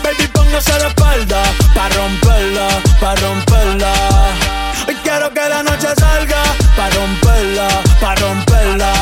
Baby, 0.04 0.28
póngase 0.32 0.72
de 0.78 0.86
espalda 0.86 1.42
Pa' 1.74 1.88
romperla, 1.88 2.68
pa' 3.00 3.16
romperla 3.16 4.49
Hoy 4.90 4.96
quiero 5.04 5.32
que 5.32 5.48
la 5.48 5.62
noche 5.62 5.86
salga 5.96 6.42
Pa' 6.76 6.90
romperla, 6.90 7.68
pa' 8.00 8.16
romperla 8.16 8.92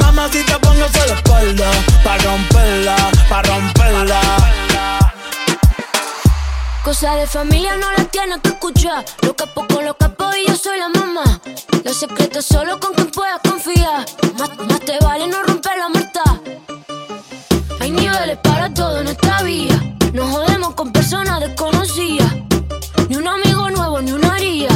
Mamacita, 0.00 0.60
póngase 0.60 1.00
de 1.08 1.12
espalda 1.12 1.68
Pa' 2.04 2.18
romperla, 2.18 2.96
pa' 3.28 3.42
romperla 3.42 4.20
Cosa 6.84 7.16
de 7.16 7.26
familia 7.26 7.76
no 7.78 7.90
la 7.98 8.04
tienes 8.04 8.38
que 8.42 8.50
escuchar. 8.50 9.04
Lo 9.22 9.34
capo 9.34 9.66
con 9.66 9.84
lo 9.84 9.94
capo 9.94 10.30
y 10.40 10.48
yo 10.48 10.56
soy 10.56 10.78
la 10.78 10.88
mamá. 10.88 11.40
Los 11.84 11.98
secretos 11.98 12.46
solo 12.46 12.78
con 12.80 12.94
quien 12.94 13.10
puedas 13.10 13.40
confiar. 13.40 14.06
Más, 14.38 14.80
te 14.86 14.98
vale 15.00 15.26
no 15.26 15.42
romper 15.42 15.72
la 15.76 15.88
muerta. 15.90 16.22
Hay 17.80 17.90
niveles 17.90 18.38
para 18.38 18.72
todo 18.72 19.00
en 19.00 19.08
esta 19.08 19.42
vía. 19.42 19.78
No 20.14 20.28
jodemos 20.28 20.74
con 20.76 20.90
personas 20.90 21.40
desconocidas. 21.40 22.32
Ni 23.08 23.16
un 23.16 23.28
amigo 23.28 23.68
nuevo, 23.68 24.00
ni 24.00 24.12
una 24.12 24.32
haría. 24.32 24.70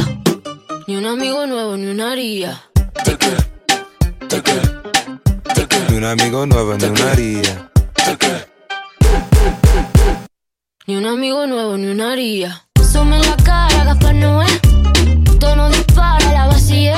Ni 0.87 0.97
un 0.97 1.05
amigo 1.05 1.45
nuevo, 1.47 1.77
ni 1.77 1.87
una 1.87 2.11
haría. 2.11 2.61
Ni 5.89 5.95
un 5.97 6.03
amigo 6.03 6.45
nuevo, 6.45 6.75
ni 6.75 6.83
una 6.85 7.11
haría. 7.11 7.71
Ni 10.85 10.95
un 10.97 11.05
amigo 11.05 11.47
nuevo, 11.47 11.77
ni 11.77 11.87
una 11.87 12.11
haría. 12.11 12.65
Sume 12.91 13.19
la 13.19 13.37
cara, 13.37 13.85
Gaspar 13.85 14.15
Noé. 14.15 14.47
Tono 15.39 15.69
dispara, 15.69 16.33
la 16.33 16.47
vacía. 16.47 16.97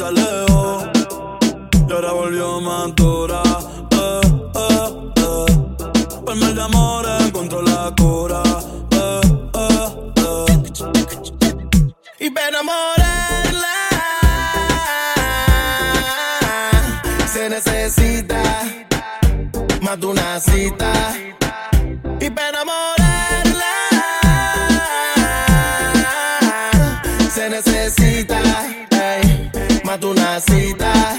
Se 0.00 0.06
alejó. 0.06 0.82
Y 1.88 1.92
ahora 1.92 2.12
volvió 2.12 2.60
más 2.60 2.94
dura. 2.94 3.42
Eh, 3.90 4.20
eh, 4.54 4.88
eh. 5.16 6.34
Mal 6.34 6.54
de 6.54 6.62
amor 6.62 7.06
encontró 7.20 7.60
la 7.60 7.92
cura. 8.00 8.42
Eh, 8.92 9.20
eh, 9.54 9.88
eh. 10.16 10.46
Y 12.20 12.30
para 12.30 12.48
enamorarla 12.48 13.76
se 17.32 17.50
necesita 17.50 18.42
más 19.82 20.00
de 20.00 20.06
una 20.06 20.40
cita. 20.40 20.92
Más 30.48 31.09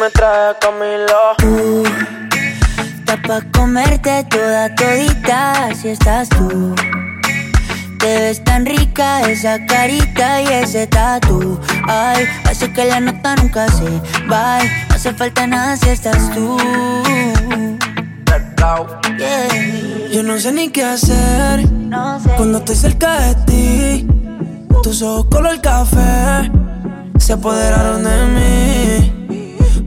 me 0.00 0.10
trae 0.10 0.54
Camilo. 0.60 1.84
Está 2.98 3.20
pa' 3.20 3.42
comerte 3.52 4.24
toda 4.30 4.74
todita 4.74 5.68
si 5.74 5.88
estás 5.88 6.28
tú. 6.30 6.74
Te 7.98 8.18
ves 8.20 8.42
tan 8.42 8.64
rica 8.64 9.20
esa 9.28 9.58
carita 9.66 10.40
y 10.40 10.46
ese 10.46 10.86
tatu. 10.86 11.60
Ay, 11.86 12.24
hace 12.48 12.72
que 12.72 12.86
la 12.86 13.00
nota 13.00 13.36
nunca 13.36 13.68
se 13.68 13.90
va. 14.30 14.58
No 14.88 14.94
hace 14.94 15.12
falta 15.12 15.46
nada 15.46 15.76
si 15.76 15.90
estás 15.90 16.30
tú. 16.34 16.56
Yeah. 19.18 20.10
Yo 20.12 20.22
no 20.22 20.38
sé 20.38 20.52
ni 20.52 20.70
qué 20.70 20.84
hacer 20.84 21.66
cuando 22.36 22.58
estoy 22.58 22.76
cerca 22.76 23.20
de 23.20 23.34
ti. 23.44 24.06
Tus 24.82 25.02
ojos 25.02 25.26
color 25.30 25.60
café 25.60 26.50
se 27.18 27.34
apoderaron 27.34 28.02
de 28.04 28.26
mí. 28.26 29.19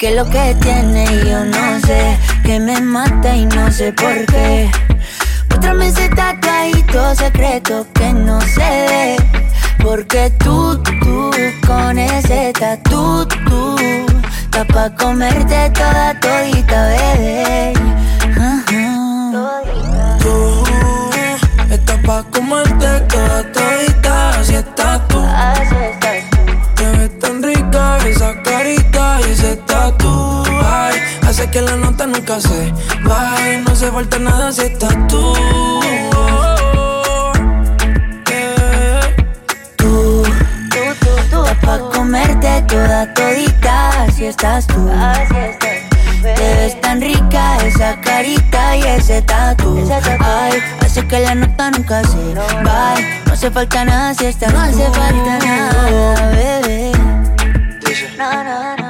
Que 0.00 0.12
lo 0.12 0.24
que 0.24 0.56
tiene 0.62 1.04
yo 1.28 1.44
no 1.44 1.78
sé, 1.80 2.18
que 2.42 2.58
me 2.58 2.80
mata 2.80 3.36
y 3.36 3.44
no 3.44 3.70
sé 3.70 3.92
por 3.92 4.24
qué. 4.24 4.70
Muéstrame 5.50 5.88
ese 5.88 6.08
tatuadito 6.08 7.14
secreto 7.14 7.86
que 7.92 8.10
no 8.14 8.40
se 8.40 8.60
ve. 8.60 9.16
Porque 9.82 10.32
tú, 10.38 10.82
tú, 10.82 11.30
con 11.66 11.98
ese 11.98 12.50
tatu, 12.58 13.26
tú, 13.44 13.76
está 14.44 14.64
pa' 14.64 14.88
comerte 14.96 15.70
toda 15.74 16.18
todita, 16.18 16.88
bebé. 16.88 17.74
Tú, 20.22 20.64
estás 21.70 21.98
pa' 22.06 22.24
comerte 22.32 23.00
toda 23.00 23.42
todita, 23.52 23.99
que 31.60 31.70
la 31.70 31.76
nota 31.76 32.06
nunca 32.06 32.40
se 32.40 32.72
vaya. 33.02 33.58
No 33.66 33.74
se 33.74 33.90
falta 33.90 34.18
nada 34.18 34.52
si 34.52 34.62
estás 34.62 34.96
tú. 35.08 35.34
Yeah. 38.28 39.00
Tú, 39.76 40.22
pa' 41.62 41.78
comerte 41.92 42.62
toda 42.68 43.12
todita, 43.14 44.04
así 44.04 44.26
estás 44.26 44.66
tú. 44.66 44.88
Así 44.92 45.36
estás 45.36 45.80
Te 46.22 46.54
ves 46.56 46.80
tan 46.80 47.00
rica 47.00 47.56
esa 47.66 48.00
carita 48.00 48.76
y 48.76 48.82
ese 48.82 49.22
tatu. 49.22 49.88
Ay, 50.20 50.62
hace 50.80 51.06
que 51.06 51.20
la 51.20 51.34
nota 51.34 51.70
nunca 51.70 52.02
se 52.04 52.34
vaya. 52.64 53.22
No 53.26 53.32
hace 53.32 53.50
falta 53.50 53.84
nada 53.84 54.14
si 54.14 54.26
estás 54.26 54.52
No 54.52 54.60
hace 54.60 54.84
falta 54.90 55.38
nada, 55.38 56.30
bebé. 56.30 56.92
No, 58.18 58.44
no, 58.44 58.76
no. 58.76 58.89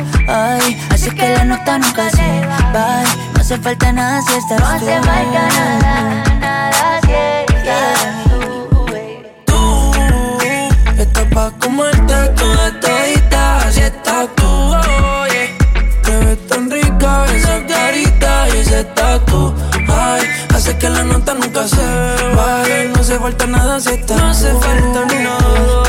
Ay, 0.27 0.77
así 0.91 1.09
que 1.11 1.27
la 1.35 1.43
nota 1.45 1.77
nunca 1.77 2.09
se 2.09 2.45
va. 2.45 3.03
No 3.33 3.41
hace 3.41 3.57
falta 3.57 3.91
nada 3.91 4.21
si 4.21 4.33
estás 4.35 4.57
tú. 4.57 4.63
No 4.63 4.69
hace 4.69 5.01
falta 5.01 5.47
nada, 5.49 6.23
nada 6.39 6.99
si 7.05 7.11
estás 7.11 8.23
tú. 8.29 8.39
Tú 9.45 11.01
estás 11.01 11.25
pa' 11.33 11.51
comerte 11.59 12.13
toda 12.35 12.79
todita, 12.79 13.57
así 13.67 13.81
estás 13.81 14.27
tú. 14.35 14.45
oh, 14.45 15.25
yeah. 15.27 16.01
Te 16.03 16.17
ves 16.25 16.47
tan 16.47 16.69
rica 16.69 17.25
esa 17.35 17.65
carita 17.65 18.47
y 18.53 18.57
ese 18.57 18.83
tatu. 18.85 19.53
Ay, 19.87 20.27
hace 20.55 20.77
que 20.77 20.89
la 20.89 21.03
nota 21.03 21.33
nunca 21.33 21.67
se 21.67 21.85
vaya. 22.35 22.83
No 22.93 23.01
hace 23.01 23.19
falta 23.19 23.47
nada 23.47 23.79
si 23.79 23.89
estás 23.89 24.17
No 24.17 24.29
hace 24.29 24.51
falta 24.53 25.05
nada, 25.15 25.80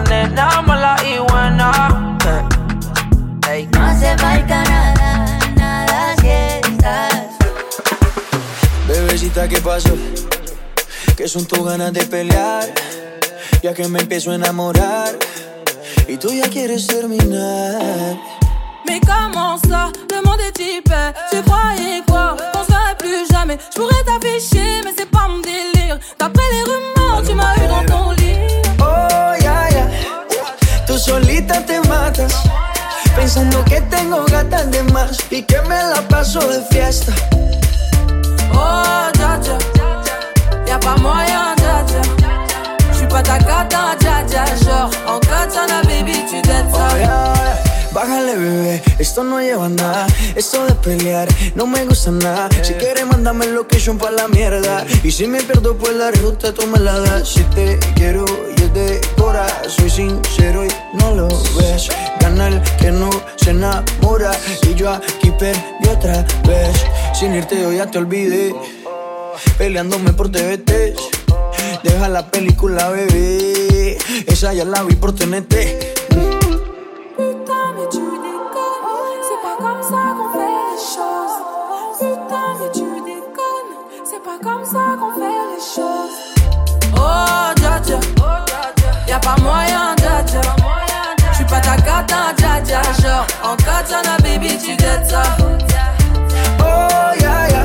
nena 0.00 0.62
mala 0.62 0.96
y 1.04 1.18
buena. 1.18 2.16
Eh. 2.26 3.50
Ey. 3.50 3.68
No 3.72 3.84
hace 3.84 4.16
falta 4.18 4.62
nada, 4.64 5.38
nada 5.56 6.14
si 6.20 6.28
estás 6.28 7.28
Bebecita, 8.86 9.48
¿qué 9.48 9.60
pasó? 9.60 9.96
Que 11.16 11.28
son 11.28 11.46
tus 11.46 11.64
ganas 11.64 11.92
de 11.92 12.04
pelear, 12.04 12.68
ya 13.62 13.74
que 13.74 13.88
me 13.88 14.00
empiezo 14.00 14.30
a 14.30 14.34
enamorar 14.34 15.16
y 16.06 16.16
tú 16.16 16.32
ya 16.32 16.48
quieres 16.48 16.86
terminar. 16.86 18.16
Mais 18.86 19.00
comment 19.00 19.58
ça, 19.68 19.90
le 20.10 20.22
monde 20.22 20.40
est 20.40 20.58
hyper? 20.58 21.12
Tu 21.30 21.42
croyais 21.42 22.02
quoi, 22.06 22.36
qu'on 22.52 22.64
se 22.64 22.70
verrait 22.70 22.96
plus 22.98 23.28
jamais 23.30 23.58
Je 23.70 23.80
pourrais 23.80 24.02
t'afficher, 24.04 24.80
mais 24.84 24.94
c'est 24.96 25.10
pas 25.10 25.28
mon 25.28 25.40
délire 25.40 25.98
D'après 26.18 26.44
les 26.52 26.62
rumeurs, 26.62 27.22
tu 27.26 27.34
m'as 27.34 27.54
eu 27.56 27.68
dans 27.68 27.84
ton 27.84 28.10
lit. 28.12 28.67
Tú 30.98 31.12
solita 31.12 31.64
te 31.64 31.80
matas, 31.82 32.34
pensando 33.14 33.64
que 33.66 33.80
tengo 33.82 34.24
gatas 34.24 34.68
de 34.68 34.82
más 34.82 35.16
y 35.30 35.42
que 35.42 35.62
me 35.62 35.76
la 35.76 36.02
paso 36.08 36.40
de 36.40 36.60
fiesta. 36.72 37.12
Oh, 38.52 39.08
dja 39.14 39.38
dja 39.38 39.58
Y'a 40.66 40.80
pas 40.80 41.00
moyen, 41.00 41.54
dja 41.56 41.84
dja 41.84 42.02
J'suis 42.92 43.06
pas 43.06 43.22
ta 43.22 43.38
cata, 43.38 43.96
dja 44.00 44.24
dja 44.24 44.44
Genre, 44.56 44.90
en 45.06 45.20
katana, 45.20 45.82
baby, 45.84 46.14
tu 46.28 46.36
Oh, 46.72 46.96
ya, 46.98 47.32
ya. 47.32 47.68
Bájale, 47.92 48.36
bebé, 48.36 48.82
esto 48.98 49.22
no 49.22 49.40
lleva 49.40 49.68
nada. 49.68 50.06
Esto 50.34 50.66
de 50.66 50.74
pelear 50.74 51.28
no 51.54 51.66
me 51.66 51.84
gusta 51.84 52.10
nada. 52.10 52.48
Si 52.62 52.74
quieres, 52.74 53.06
mándame 53.06 53.46
el 53.46 53.54
location 53.54 53.98
pa' 53.98 54.10
la 54.10 54.28
mierda. 54.28 54.84
Y 55.02 55.12
si 55.12 55.26
me 55.26 55.42
pierdo 55.42 55.76
por 55.76 55.92
la 55.94 56.10
ruta, 56.10 56.52
tú 56.52 56.66
me 56.66 56.78
la 56.78 56.98
das. 56.98 57.28
Si 57.28 57.44
te 57.44 57.78
quiero, 57.94 58.24
yo 58.56 58.68
de 58.68 59.00
cora. 59.16 59.47
Soy 59.68 59.90
sincero 59.90 60.64
y 60.64 60.68
no 60.96 61.14
lo 61.14 61.28
ves. 61.28 61.88
Gana 62.20 62.48
el 62.48 62.62
que 62.80 62.90
no 62.90 63.10
se 63.36 63.50
enamora. 63.50 64.32
Y 64.62 64.74
yo 64.74 64.90
aquí 64.90 65.30
perdí 65.38 65.88
otra 65.90 66.24
vez. 66.46 66.74
Sin 67.12 67.34
irte, 67.34 67.60
yo 67.60 67.72
ya 67.72 67.86
te 67.90 67.98
olvidé. 67.98 68.54
Peleándome 69.58 70.14
por 70.14 70.30
TVT. 70.30 70.96
Deja 71.82 72.08
la 72.08 72.30
película, 72.30 72.88
bebé. 72.88 73.98
Esa 74.26 74.54
ya 74.54 74.64
la 74.64 74.82
vi 74.84 74.94
por 74.94 75.14
TNT. 75.14 75.97
Pas 89.28 89.42
moyen, 89.42 89.94
dja 89.96 90.22
dja 90.22 90.40
J'suis 91.32 91.44
pas 91.44 91.60
ta 91.60 91.76
cata, 91.76 92.32
dja 92.36 92.60
dja 92.60 92.82
Genre, 93.00 93.26
en 93.44 93.56
katana, 93.56 94.16
baby, 94.22 94.56
tu 94.58 94.76
dettes 94.76 95.10
ça. 95.10 95.22
Oh, 96.60 97.10
ya, 97.20 97.48
ya. 97.54 97.64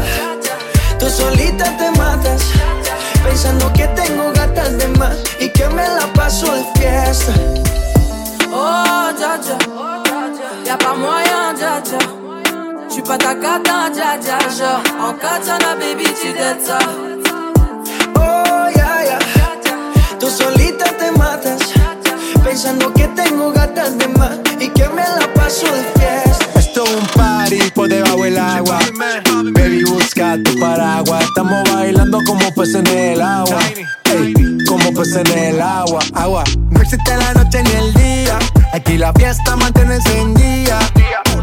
Tú 1.00 1.10
solita 1.10 1.66
te 1.80 1.90
matas, 1.98 2.42
pensando 3.24 3.72
que 3.74 3.88
tengo 4.00 4.32
gatas 4.34 4.78
de 4.78 4.88
más 5.00 5.16
y 5.40 5.50
que 5.50 5.68
me 5.68 5.88
la 5.88 6.08
paso 6.14 6.48
de 6.54 6.64
fiesta. 6.76 7.34
Oh, 8.52 9.12
dja 9.18 9.38
dja 9.38 9.58
Y'a 10.66 10.78
pas 10.78 10.96
moyen, 10.96 11.54
dja 11.60 11.82
dja 11.88 12.00
J'suis 12.90 13.04
pas 13.04 13.18
ta 13.18 13.34
cata, 13.36 13.90
dja 13.96 14.18
dja 14.18 14.38
Genre, 14.58 14.84
en 15.08 15.14
katana, 15.14 15.76
baby, 15.76 16.08
tu 16.22 16.34
dettes 16.34 16.66
ça 16.66 16.80
solita 20.34 20.86
te 20.98 21.12
matas, 21.12 21.60
pensando 22.44 22.92
que 22.94 23.08
tengo 23.10 23.52
gatas 23.52 23.98
de 23.98 24.08
más 24.08 24.40
y 24.60 24.68
que 24.70 24.88
me 24.90 25.04
la 25.04 25.32
paso 25.36 25.66
de 25.68 25.84
fiesta. 26.00 26.60
Esto 26.60 26.84
es 26.84 26.90
un 26.92 27.08
party 27.16 27.60
por 27.76 27.88
debajo 27.88 28.24
del 28.24 28.40
agua. 28.40 28.80
Baby, 29.54 29.84
busca 29.84 30.38
tu 30.44 30.60
paraguas. 30.60 31.24
Estamos 31.24 31.70
bailando 31.72 32.20
como 32.26 32.52
peces 32.56 32.76
en 32.76 32.88
el 32.88 33.22
agua. 33.22 33.60
Ey, 34.06 34.34
como 34.68 34.92
peces 34.94 35.18
en 35.18 35.38
el 35.38 35.62
agua. 35.62 36.00
Agua. 36.16 36.44
No 36.72 36.82
existe 36.82 37.16
la 37.16 37.34
noche 37.34 37.62
ni 37.64 37.72
el 37.72 37.94
día. 37.94 38.40
Aquí 38.74 38.98
la 38.98 39.14
fiesta 39.14 39.56
mantiene 39.56 39.96
encendida. 39.96 40.80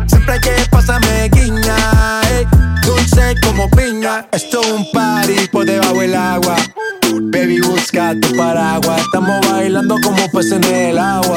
Siempre 0.06 0.34
hay 0.34 0.40
que 0.40 0.52
pasarme 0.70 1.28
guiña. 1.28 2.22
ey, 2.32 2.46
dulce 2.84 3.36
como 3.44 3.70
piña. 3.70 4.26
Esto 4.32 4.60
es 4.62 4.66
un 4.72 4.90
party 4.90 5.46
por 5.52 5.64
debajo 5.64 6.00
del 6.00 6.16
agua. 6.16 6.56
Baby, 7.12 7.60
busca 7.60 8.14
tu 8.20 8.36
paraguas. 8.36 9.00
Estamos 9.00 9.46
bailando 9.50 9.96
como 10.02 10.30
peces 10.30 10.52
en 10.52 10.64
el 10.64 10.98
agua. 10.98 11.36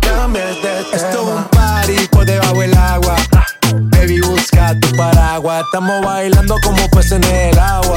cambies 0.00 0.44
de 0.46 0.54
tema. 0.54 0.80
Esto 0.92 1.08
es 1.08 1.36
un 1.36 1.44
party 1.44 2.08
por 2.10 2.24
debajo 2.24 2.60
del 2.60 2.76
agua. 2.76 3.16
Baby, 3.74 4.20
busca 4.20 4.78
tu 4.80 4.96
paraguas. 4.96 5.62
Estamos 5.64 6.04
bailando 6.04 6.56
como 6.62 6.88
peces 6.90 7.12
en 7.12 7.24
el 7.24 7.58
agua. 7.58 7.96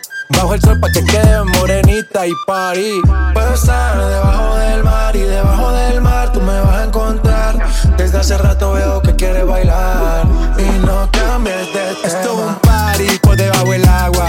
Bajo 0.37 0.53
el 0.53 0.61
sol 0.61 0.79
pa' 0.79 0.91
que 0.91 1.03
quede 1.03 1.43
morenita 1.43 2.27
y 2.27 2.31
party. 2.47 3.01
Puedo 3.33 3.53
estar 3.53 3.97
debajo 3.97 4.55
del 4.55 4.83
mar 4.83 5.15
y 5.15 5.21
debajo 5.21 5.71
del 5.71 6.01
mar 6.01 6.31
tú 6.31 6.41
me 6.41 6.59
vas 6.59 6.75
a 6.75 6.83
encontrar. 6.85 7.55
Desde 7.97 8.17
hace 8.17 8.37
rato 8.37 8.73
veo 8.73 9.01
que 9.01 9.15
quieres 9.15 9.45
bailar 9.45 10.25
y 10.57 10.85
no 10.85 11.09
cambies 11.11 11.57
de 11.57 11.65
tema. 11.65 11.91
Esto 12.03 12.33
es 12.33 12.47
un 12.47 12.55
party 12.55 13.19
por 13.21 13.35
debajo 13.35 13.71
del 13.71 13.87
agua. 13.87 14.27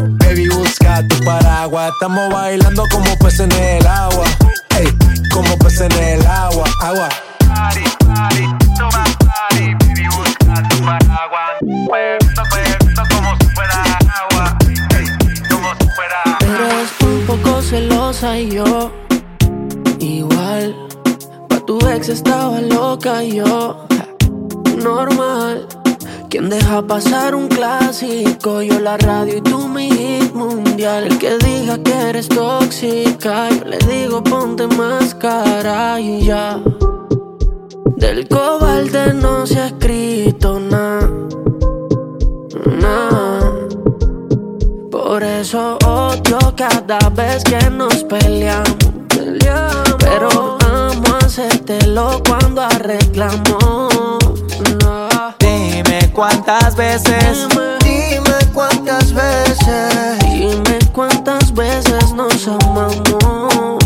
Baby, 0.00 0.48
busca 0.48 1.06
tu 1.08 1.24
paraguas. 1.24 1.90
Estamos 1.92 2.27
yo 28.62 28.80
la 28.80 28.96
radio 28.96 29.38
y 29.38 29.40
tú 29.40 29.68
mi 29.68 29.90
hit 29.90 30.32
mundial. 30.34 31.06
El 31.06 31.18
que 31.18 31.38
diga 31.38 31.78
que 31.82 31.92
eres 31.92 32.28
tóxica, 32.28 33.48
yo 33.50 33.64
le 33.64 33.78
digo 33.78 34.22
ponte 34.22 34.66
máscara 34.66 36.00
y 36.00 36.24
ya. 36.24 36.60
Del 37.96 38.28
cobalde 38.28 39.12
no 39.14 39.46
se 39.46 39.58
ha 39.60 39.66
escrito 39.66 40.60
nada, 40.60 41.10
nada. 42.80 43.52
Por 44.90 45.22
eso 45.22 45.78
odio 45.84 46.38
cada 46.56 46.98
vez 47.10 47.42
que 47.44 47.70
nos 47.70 48.04
peleamos. 48.04 48.76
Pero 49.98 50.58
amo 50.64 51.16
hacértelo 51.20 52.22
cuando 52.26 52.62
arreglamos. 52.62 54.18
Dime 55.38 56.10
cuántas 56.12 56.76
veces. 56.76 57.48
Dime 57.48 57.77
cuántas 58.58 59.14
veces. 59.14 60.18
Dime 60.32 60.78
cuántas 60.92 61.54
veces 61.54 62.12
nos 62.12 62.48
amamos. 62.48 63.78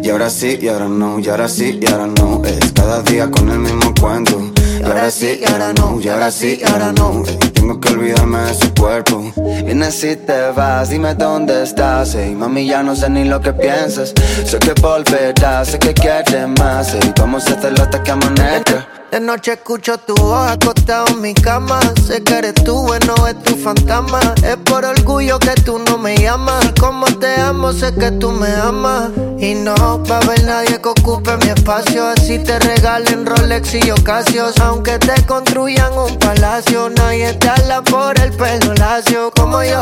Y 0.00 0.10
ahora 0.10 0.30
sí, 0.30 0.58
y 0.60 0.68
ahora 0.68 0.86
no, 0.86 1.18
y 1.18 1.28
ahora 1.28 1.48
sí, 1.48 1.80
y 1.82 1.90
ahora 1.90 2.06
no. 2.06 2.42
Es 2.44 2.72
cada 2.72 3.02
día 3.02 3.28
con 3.28 3.48
el 3.50 3.58
mismo 3.58 3.92
cuento. 4.00 4.40
Y 4.78 4.84
ahora 4.84 5.10
sí, 5.10 5.40
y 5.40 5.50
ahora 5.50 5.72
no, 5.72 5.98
y 6.00 6.08
ahora 6.08 6.30
sí, 6.30 6.60
y 6.60 6.64
ahora 6.64 6.92
no. 6.92 7.24
Tengo 7.54 7.80
que 7.80 7.88
olvidarme 7.88 8.38
de 8.38 8.54
su 8.54 8.72
cuerpo. 8.74 9.32
Vienes 9.64 10.04
y 10.04 10.14
te 10.14 10.50
vas, 10.54 10.90
dime 10.90 11.14
dónde 11.14 11.64
estás. 11.64 12.14
Ey, 12.14 12.36
mami, 12.36 12.66
ya 12.66 12.84
no 12.84 12.94
sé 12.94 13.10
ni 13.10 13.24
lo 13.24 13.40
que 13.40 13.52
piensas. 13.52 14.12
Sé 14.44 14.58
que 14.60 14.74
volverás, 14.80 15.68
sé 15.68 15.80
que 15.80 15.92
quieres 15.92 16.48
más. 16.60 16.94
Ey, 16.94 17.12
vamos 17.18 17.48
a 17.48 17.54
hacerlo 17.54 17.82
hasta 17.82 18.00
que 18.00 18.10
amanezca. 18.12 18.86
De 19.14 19.20
noche 19.20 19.52
escucho 19.52 19.96
tu 19.96 20.12
voz 20.16 20.50
acostado 20.50 21.06
en 21.06 21.20
mi 21.20 21.34
cama. 21.34 21.78
Sé 22.04 22.24
que 22.24 22.34
eres 22.34 22.54
tú, 22.64 22.82
bueno, 22.82 23.14
es 23.28 23.40
tu 23.44 23.54
fantasma. 23.54 24.18
Es 24.42 24.56
por 24.56 24.84
orgullo 24.84 25.38
que 25.38 25.52
tú 25.62 25.78
no 25.78 25.98
me 25.98 26.16
llamas. 26.16 26.72
Como 26.80 27.06
te 27.06 27.32
amo, 27.36 27.72
sé 27.72 27.94
que 27.94 28.10
tú 28.10 28.32
me 28.32 28.52
amas. 28.56 29.12
Y 29.38 29.54
no 29.54 30.02
va 30.10 30.16
a 30.16 30.18
haber 30.18 30.42
nadie 30.42 30.80
que 30.82 30.88
ocupe 30.88 31.30
mi 31.36 31.50
espacio. 31.50 32.08
Así 32.08 32.40
te 32.40 32.58
regalen 32.58 33.24
Rolex 33.24 33.74
y 33.76 33.88
Ocasios. 33.92 34.58
Aunque 34.58 34.98
te 34.98 35.24
construyan 35.26 35.96
un 35.96 36.18
palacio, 36.18 36.90
nadie 36.90 37.34
te 37.34 37.50
habla 37.50 37.82
por 37.82 38.18
el 38.18 38.32
pelo 38.32 38.74
lacio. 38.74 39.30
Como 39.36 39.62
yo, 39.62 39.78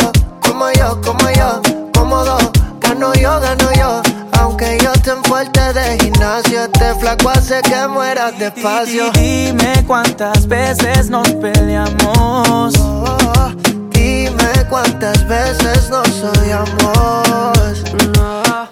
como 0.46 0.70
yo, 0.72 1.00
como 1.00 1.30
yo, 1.30 1.62
como 1.94 2.22
dos. 2.22 2.50
Gano 2.92 3.14
yo, 3.14 3.40
gano 3.40 3.72
yo. 3.72 4.02
Aunque 4.38 4.76
yo 4.82 4.92
esté 4.92 5.12
en 5.12 5.24
fuerte 5.24 5.72
de 5.72 5.98
gimnasio, 5.98 6.64
este 6.64 6.94
flaco 6.96 7.30
hace 7.30 7.62
que 7.62 7.88
mueras 7.88 8.38
despacio. 8.38 9.10
Dime 9.12 9.82
cuántas 9.86 10.46
veces 10.46 11.08
nos 11.08 11.26
peleamos. 11.30 12.74
Oh, 12.78 13.50
dime 13.92 14.52
cuántas 14.68 15.26
veces 15.26 15.88
nos 15.88 16.06
odiamos. 16.22 17.82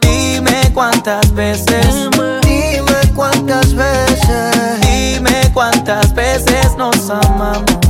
Dime 0.03 0.71
cuántas 0.75 1.33
veces. 1.33 1.87
Dime 2.43 3.15
cuántas 3.15 3.75
veces. 3.75 4.81
Dime 4.83 5.51
cuántas 5.55 6.15
veces 6.15 6.77
nos 6.77 7.09
amamos. 7.09 7.90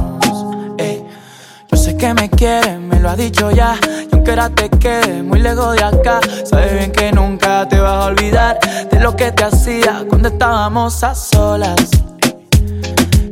Que 2.01 2.14
me 2.14 2.30
quieres, 2.30 2.80
me 2.80 2.98
lo 2.98 3.11
has 3.11 3.18
dicho 3.18 3.51
ya. 3.51 3.78
Y 4.11 4.14
aunque 4.14 4.30
ahora 4.30 4.48
te 4.48 4.70
quede 4.70 5.22
muy 5.22 5.38
lejos 5.38 5.76
de 5.76 5.84
acá, 5.84 6.20
sabes 6.46 6.72
bien 6.72 6.92
que 6.92 7.12
nunca 7.12 7.68
te 7.68 7.78
vas 7.78 7.92
a 7.92 8.07
olvidar 8.07 8.59
de 8.90 9.01
lo 9.01 9.14
que 9.14 9.30
te 9.32 9.44
hacía 9.44 10.07
cuando 10.09 10.28
estábamos 10.28 11.05
a 11.05 11.14
solas. 11.14 11.90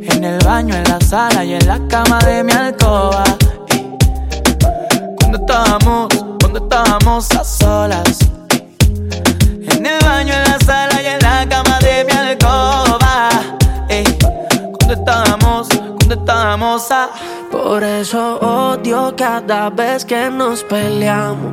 En 0.02 0.22
el 0.22 0.38
baño, 0.44 0.74
en 0.74 0.84
la 0.84 1.00
sala 1.00 1.46
y 1.46 1.54
en 1.54 1.66
la 1.66 1.80
cama 1.88 2.18
de 2.18 2.44
mi 2.44 2.52
alcoba. 2.52 3.24
Cuando 5.16 5.38
estábamos, 5.38 6.08
cuando 6.38 6.58
estábamos 6.58 7.30
a 7.30 7.44
solas. 7.44 8.18
En 9.62 9.86
el 9.86 9.98
baño, 10.04 10.34
en 10.34 10.44
la 10.44 10.58
sala 10.66 11.02
y 11.02 11.06
en 11.06 11.20
la 11.20 11.46
cama 11.48 11.78
de 11.78 12.04
mi 12.04 12.12
alcoba. 12.12 13.30
Cuando 14.78 14.92
estábamos, 14.92 15.68
cuando 15.68 16.14
estábamos 16.16 16.90
a 16.90 17.08
Por 17.68 17.84
eso 17.84 18.38
odio 18.40 19.14
cada 19.14 19.68
vez 19.68 20.06
que 20.06 20.30
nos 20.30 20.64
peleamos. 20.64 21.52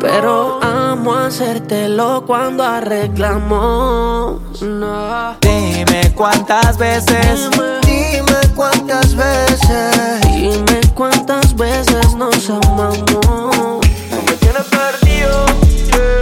Pero 0.00 0.60
amo 0.62 1.14
hacértelo 1.14 2.22
cuando 2.24 2.62
arreglamos. 2.62 4.62
No. 4.62 5.36
Dime 5.40 6.12
cuántas 6.14 6.78
veces. 6.78 7.50
Dime 7.84 8.38
cuántas 8.54 9.16
veces. 9.16 10.20
Dime 10.28 10.80
cuántas 10.94 11.56
veces 11.56 12.14
nos 12.14 12.48
amamos. 12.48 13.80
Me 14.26 14.32
tienes 14.38 14.66
perdido, 14.70 15.44
yeah. 15.88 16.20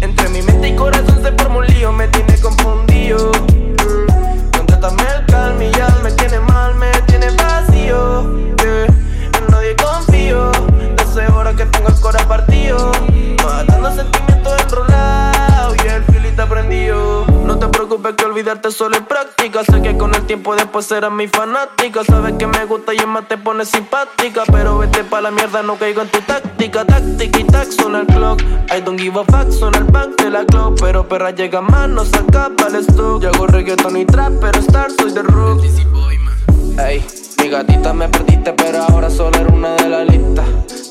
Entre 0.00 0.26
mi 0.30 0.40
mente 0.40 0.70
y 0.70 0.74
corazón 0.74 1.22
se 1.22 1.32
forma 1.32 1.58
un 1.58 1.66
lío, 1.66 1.92
me 1.92 2.08
tiene 2.08 2.34
confundido. 2.38 3.30
yeah. 3.30 4.50
Contrátame 4.56 5.02
el 5.02 5.26
calma 5.26 5.64
y 5.64 5.70
ya 5.72 5.95
corazón 12.06 12.28
partido. 12.28 12.92
Matando 13.42 13.92
sentimientos 13.92 14.52
enrolados 14.62 15.76
y 15.84 15.88
el 15.88 16.04
filito 16.04 16.46
prendido. 16.48 17.26
No 17.44 17.58
te 17.58 17.66
preocupes 17.66 18.14
que 18.14 18.24
olvidarte 18.24 18.70
solo 18.70 18.96
es 18.96 19.02
práctica. 19.02 19.64
Sé 19.64 19.82
que 19.82 19.96
con 19.98 20.14
el 20.14 20.22
tiempo 20.22 20.54
después 20.54 20.86
serás 20.86 21.10
mi 21.10 21.26
fanática. 21.26 22.04
Sabes 22.04 22.34
que 22.38 22.46
me 22.46 22.64
gusta 22.64 22.94
y 22.94 23.04
más 23.06 23.26
te 23.26 23.36
pone 23.36 23.64
simpática. 23.64 24.44
Pero 24.52 24.78
vete 24.78 25.02
pa' 25.02 25.20
la 25.20 25.32
mierda, 25.32 25.64
no 25.64 25.76
caigo 25.76 26.02
en 26.02 26.08
tu 26.08 26.20
táctica. 26.20 26.84
Táctica 26.84 27.40
y 27.40 27.44
tac, 27.44 27.70
suena 27.72 28.00
el 28.02 28.06
clock. 28.06 28.40
I 28.40 28.80
don't 28.80 29.00
give 29.00 29.18
a 29.18 29.24
fuck, 29.24 29.50
suena 29.50 29.78
el 29.78 29.84
bank 29.84 30.20
de 30.22 30.30
la 30.30 30.44
clock. 30.44 30.78
Pero 30.80 31.08
perra 31.08 31.32
llega 31.32 31.60
más, 31.60 31.88
no 31.88 32.04
saca 32.04 32.52
el 32.68 32.76
stock. 32.76 33.20
Yo 33.20 33.30
hago 33.30 33.48
reggaeton 33.48 33.96
y 33.96 34.04
trap, 34.04 34.34
pero 34.40 34.60
star 34.60 34.92
soy 34.92 35.12
de 35.12 35.22
rock. 35.22 35.64
Ey, 36.78 37.04
mi 37.46 37.52
gatita 37.52 37.92
me 37.92 38.08
perdiste, 38.08 38.52
pero 38.54 38.82
ahora 38.82 39.08
solo 39.08 39.38
era 39.38 39.48
una 39.52 39.76
de 39.76 39.88
la 39.88 40.02
lista. 40.02 40.42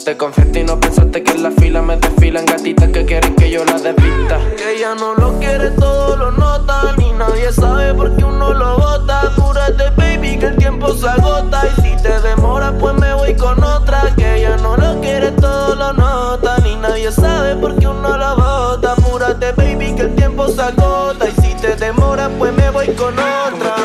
Te 0.06 0.16
confesé 0.16 0.62
y 0.62 0.64
no 0.64 0.80
pensaste 0.80 1.22
que 1.22 1.32
en 1.34 1.44
la 1.44 1.52
fila 1.52 1.82
me 1.82 1.98
desfilan 1.98 2.46
gatitas 2.46 2.90
que 2.92 3.06
quieren 3.06 3.36
que 3.36 3.52
yo 3.52 3.66
la 3.66 3.74
desvista. 3.74 4.40
Que 4.56 4.78
ella 4.78 4.96
no 4.96 5.16
lo 5.16 5.38
quiere, 5.38 5.72
todo 5.72 6.16
lo 6.16 6.32
nota. 6.32 6.96
Ni 6.98 7.12
nadie 7.12 7.52
sabe 7.52 7.94
por 7.94 8.16
qué 8.16 8.24
uno 8.24 8.54
lo 8.54 8.78
bota. 8.78 9.22
Apúrate, 9.22 9.90
baby, 9.98 10.38
que 10.38 10.46
el 10.46 10.56
tiempo 10.56 10.94
se 10.94 11.10
agota. 11.10 11.62
Y 11.68 11.82
si 11.82 12.02
te 12.02 12.22
demora, 12.22 12.72
pues 12.80 12.96
me 12.96 13.14
voy 13.14 13.36
con 13.36 13.62
otra. 13.62 14.16
Que 14.16 14.36
ella 14.38 14.56
no 14.56 14.78
lo 14.78 15.02
quiere, 15.02 15.32
todo 15.32 15.76
lo 15.76 15.92
nota. 15.92 16.58
Ni 16.60 16.78
nadie 16.78 17.12
sabe 17.12 17.58
por 17.58 17.76
qué 17.78 17.86
uno 17.86 18.18
lo 18.18 18.36
bota. 18.38 18.94
Apúrate, 18.94 19.52
baby, 19.52 19.94
que 19.94 20.04
el 20.04 20.16
tiempo 20.16 20.48
se 20.48 20.62
agota. 20.62 21.28
Y 21.28 21.42
si 21.42 21.54
te 21.56 21.76
demora, 21.76 22.30
pues 22.38 22.54
me 22.54 22.70
voy 22.70 22.88
con 22.96 23.14
otra. 23.14 23.85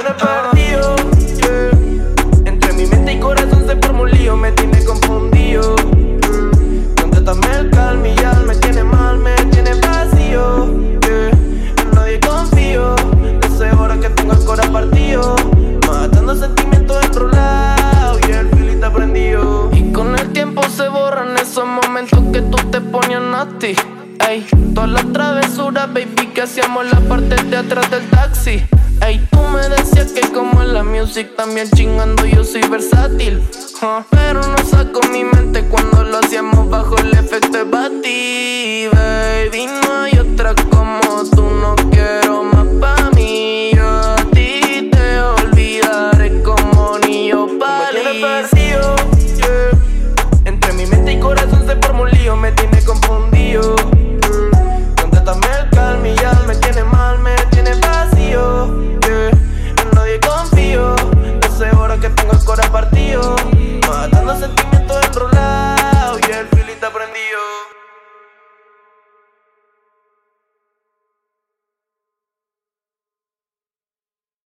En 31.21 31.27
la 31.37 31.80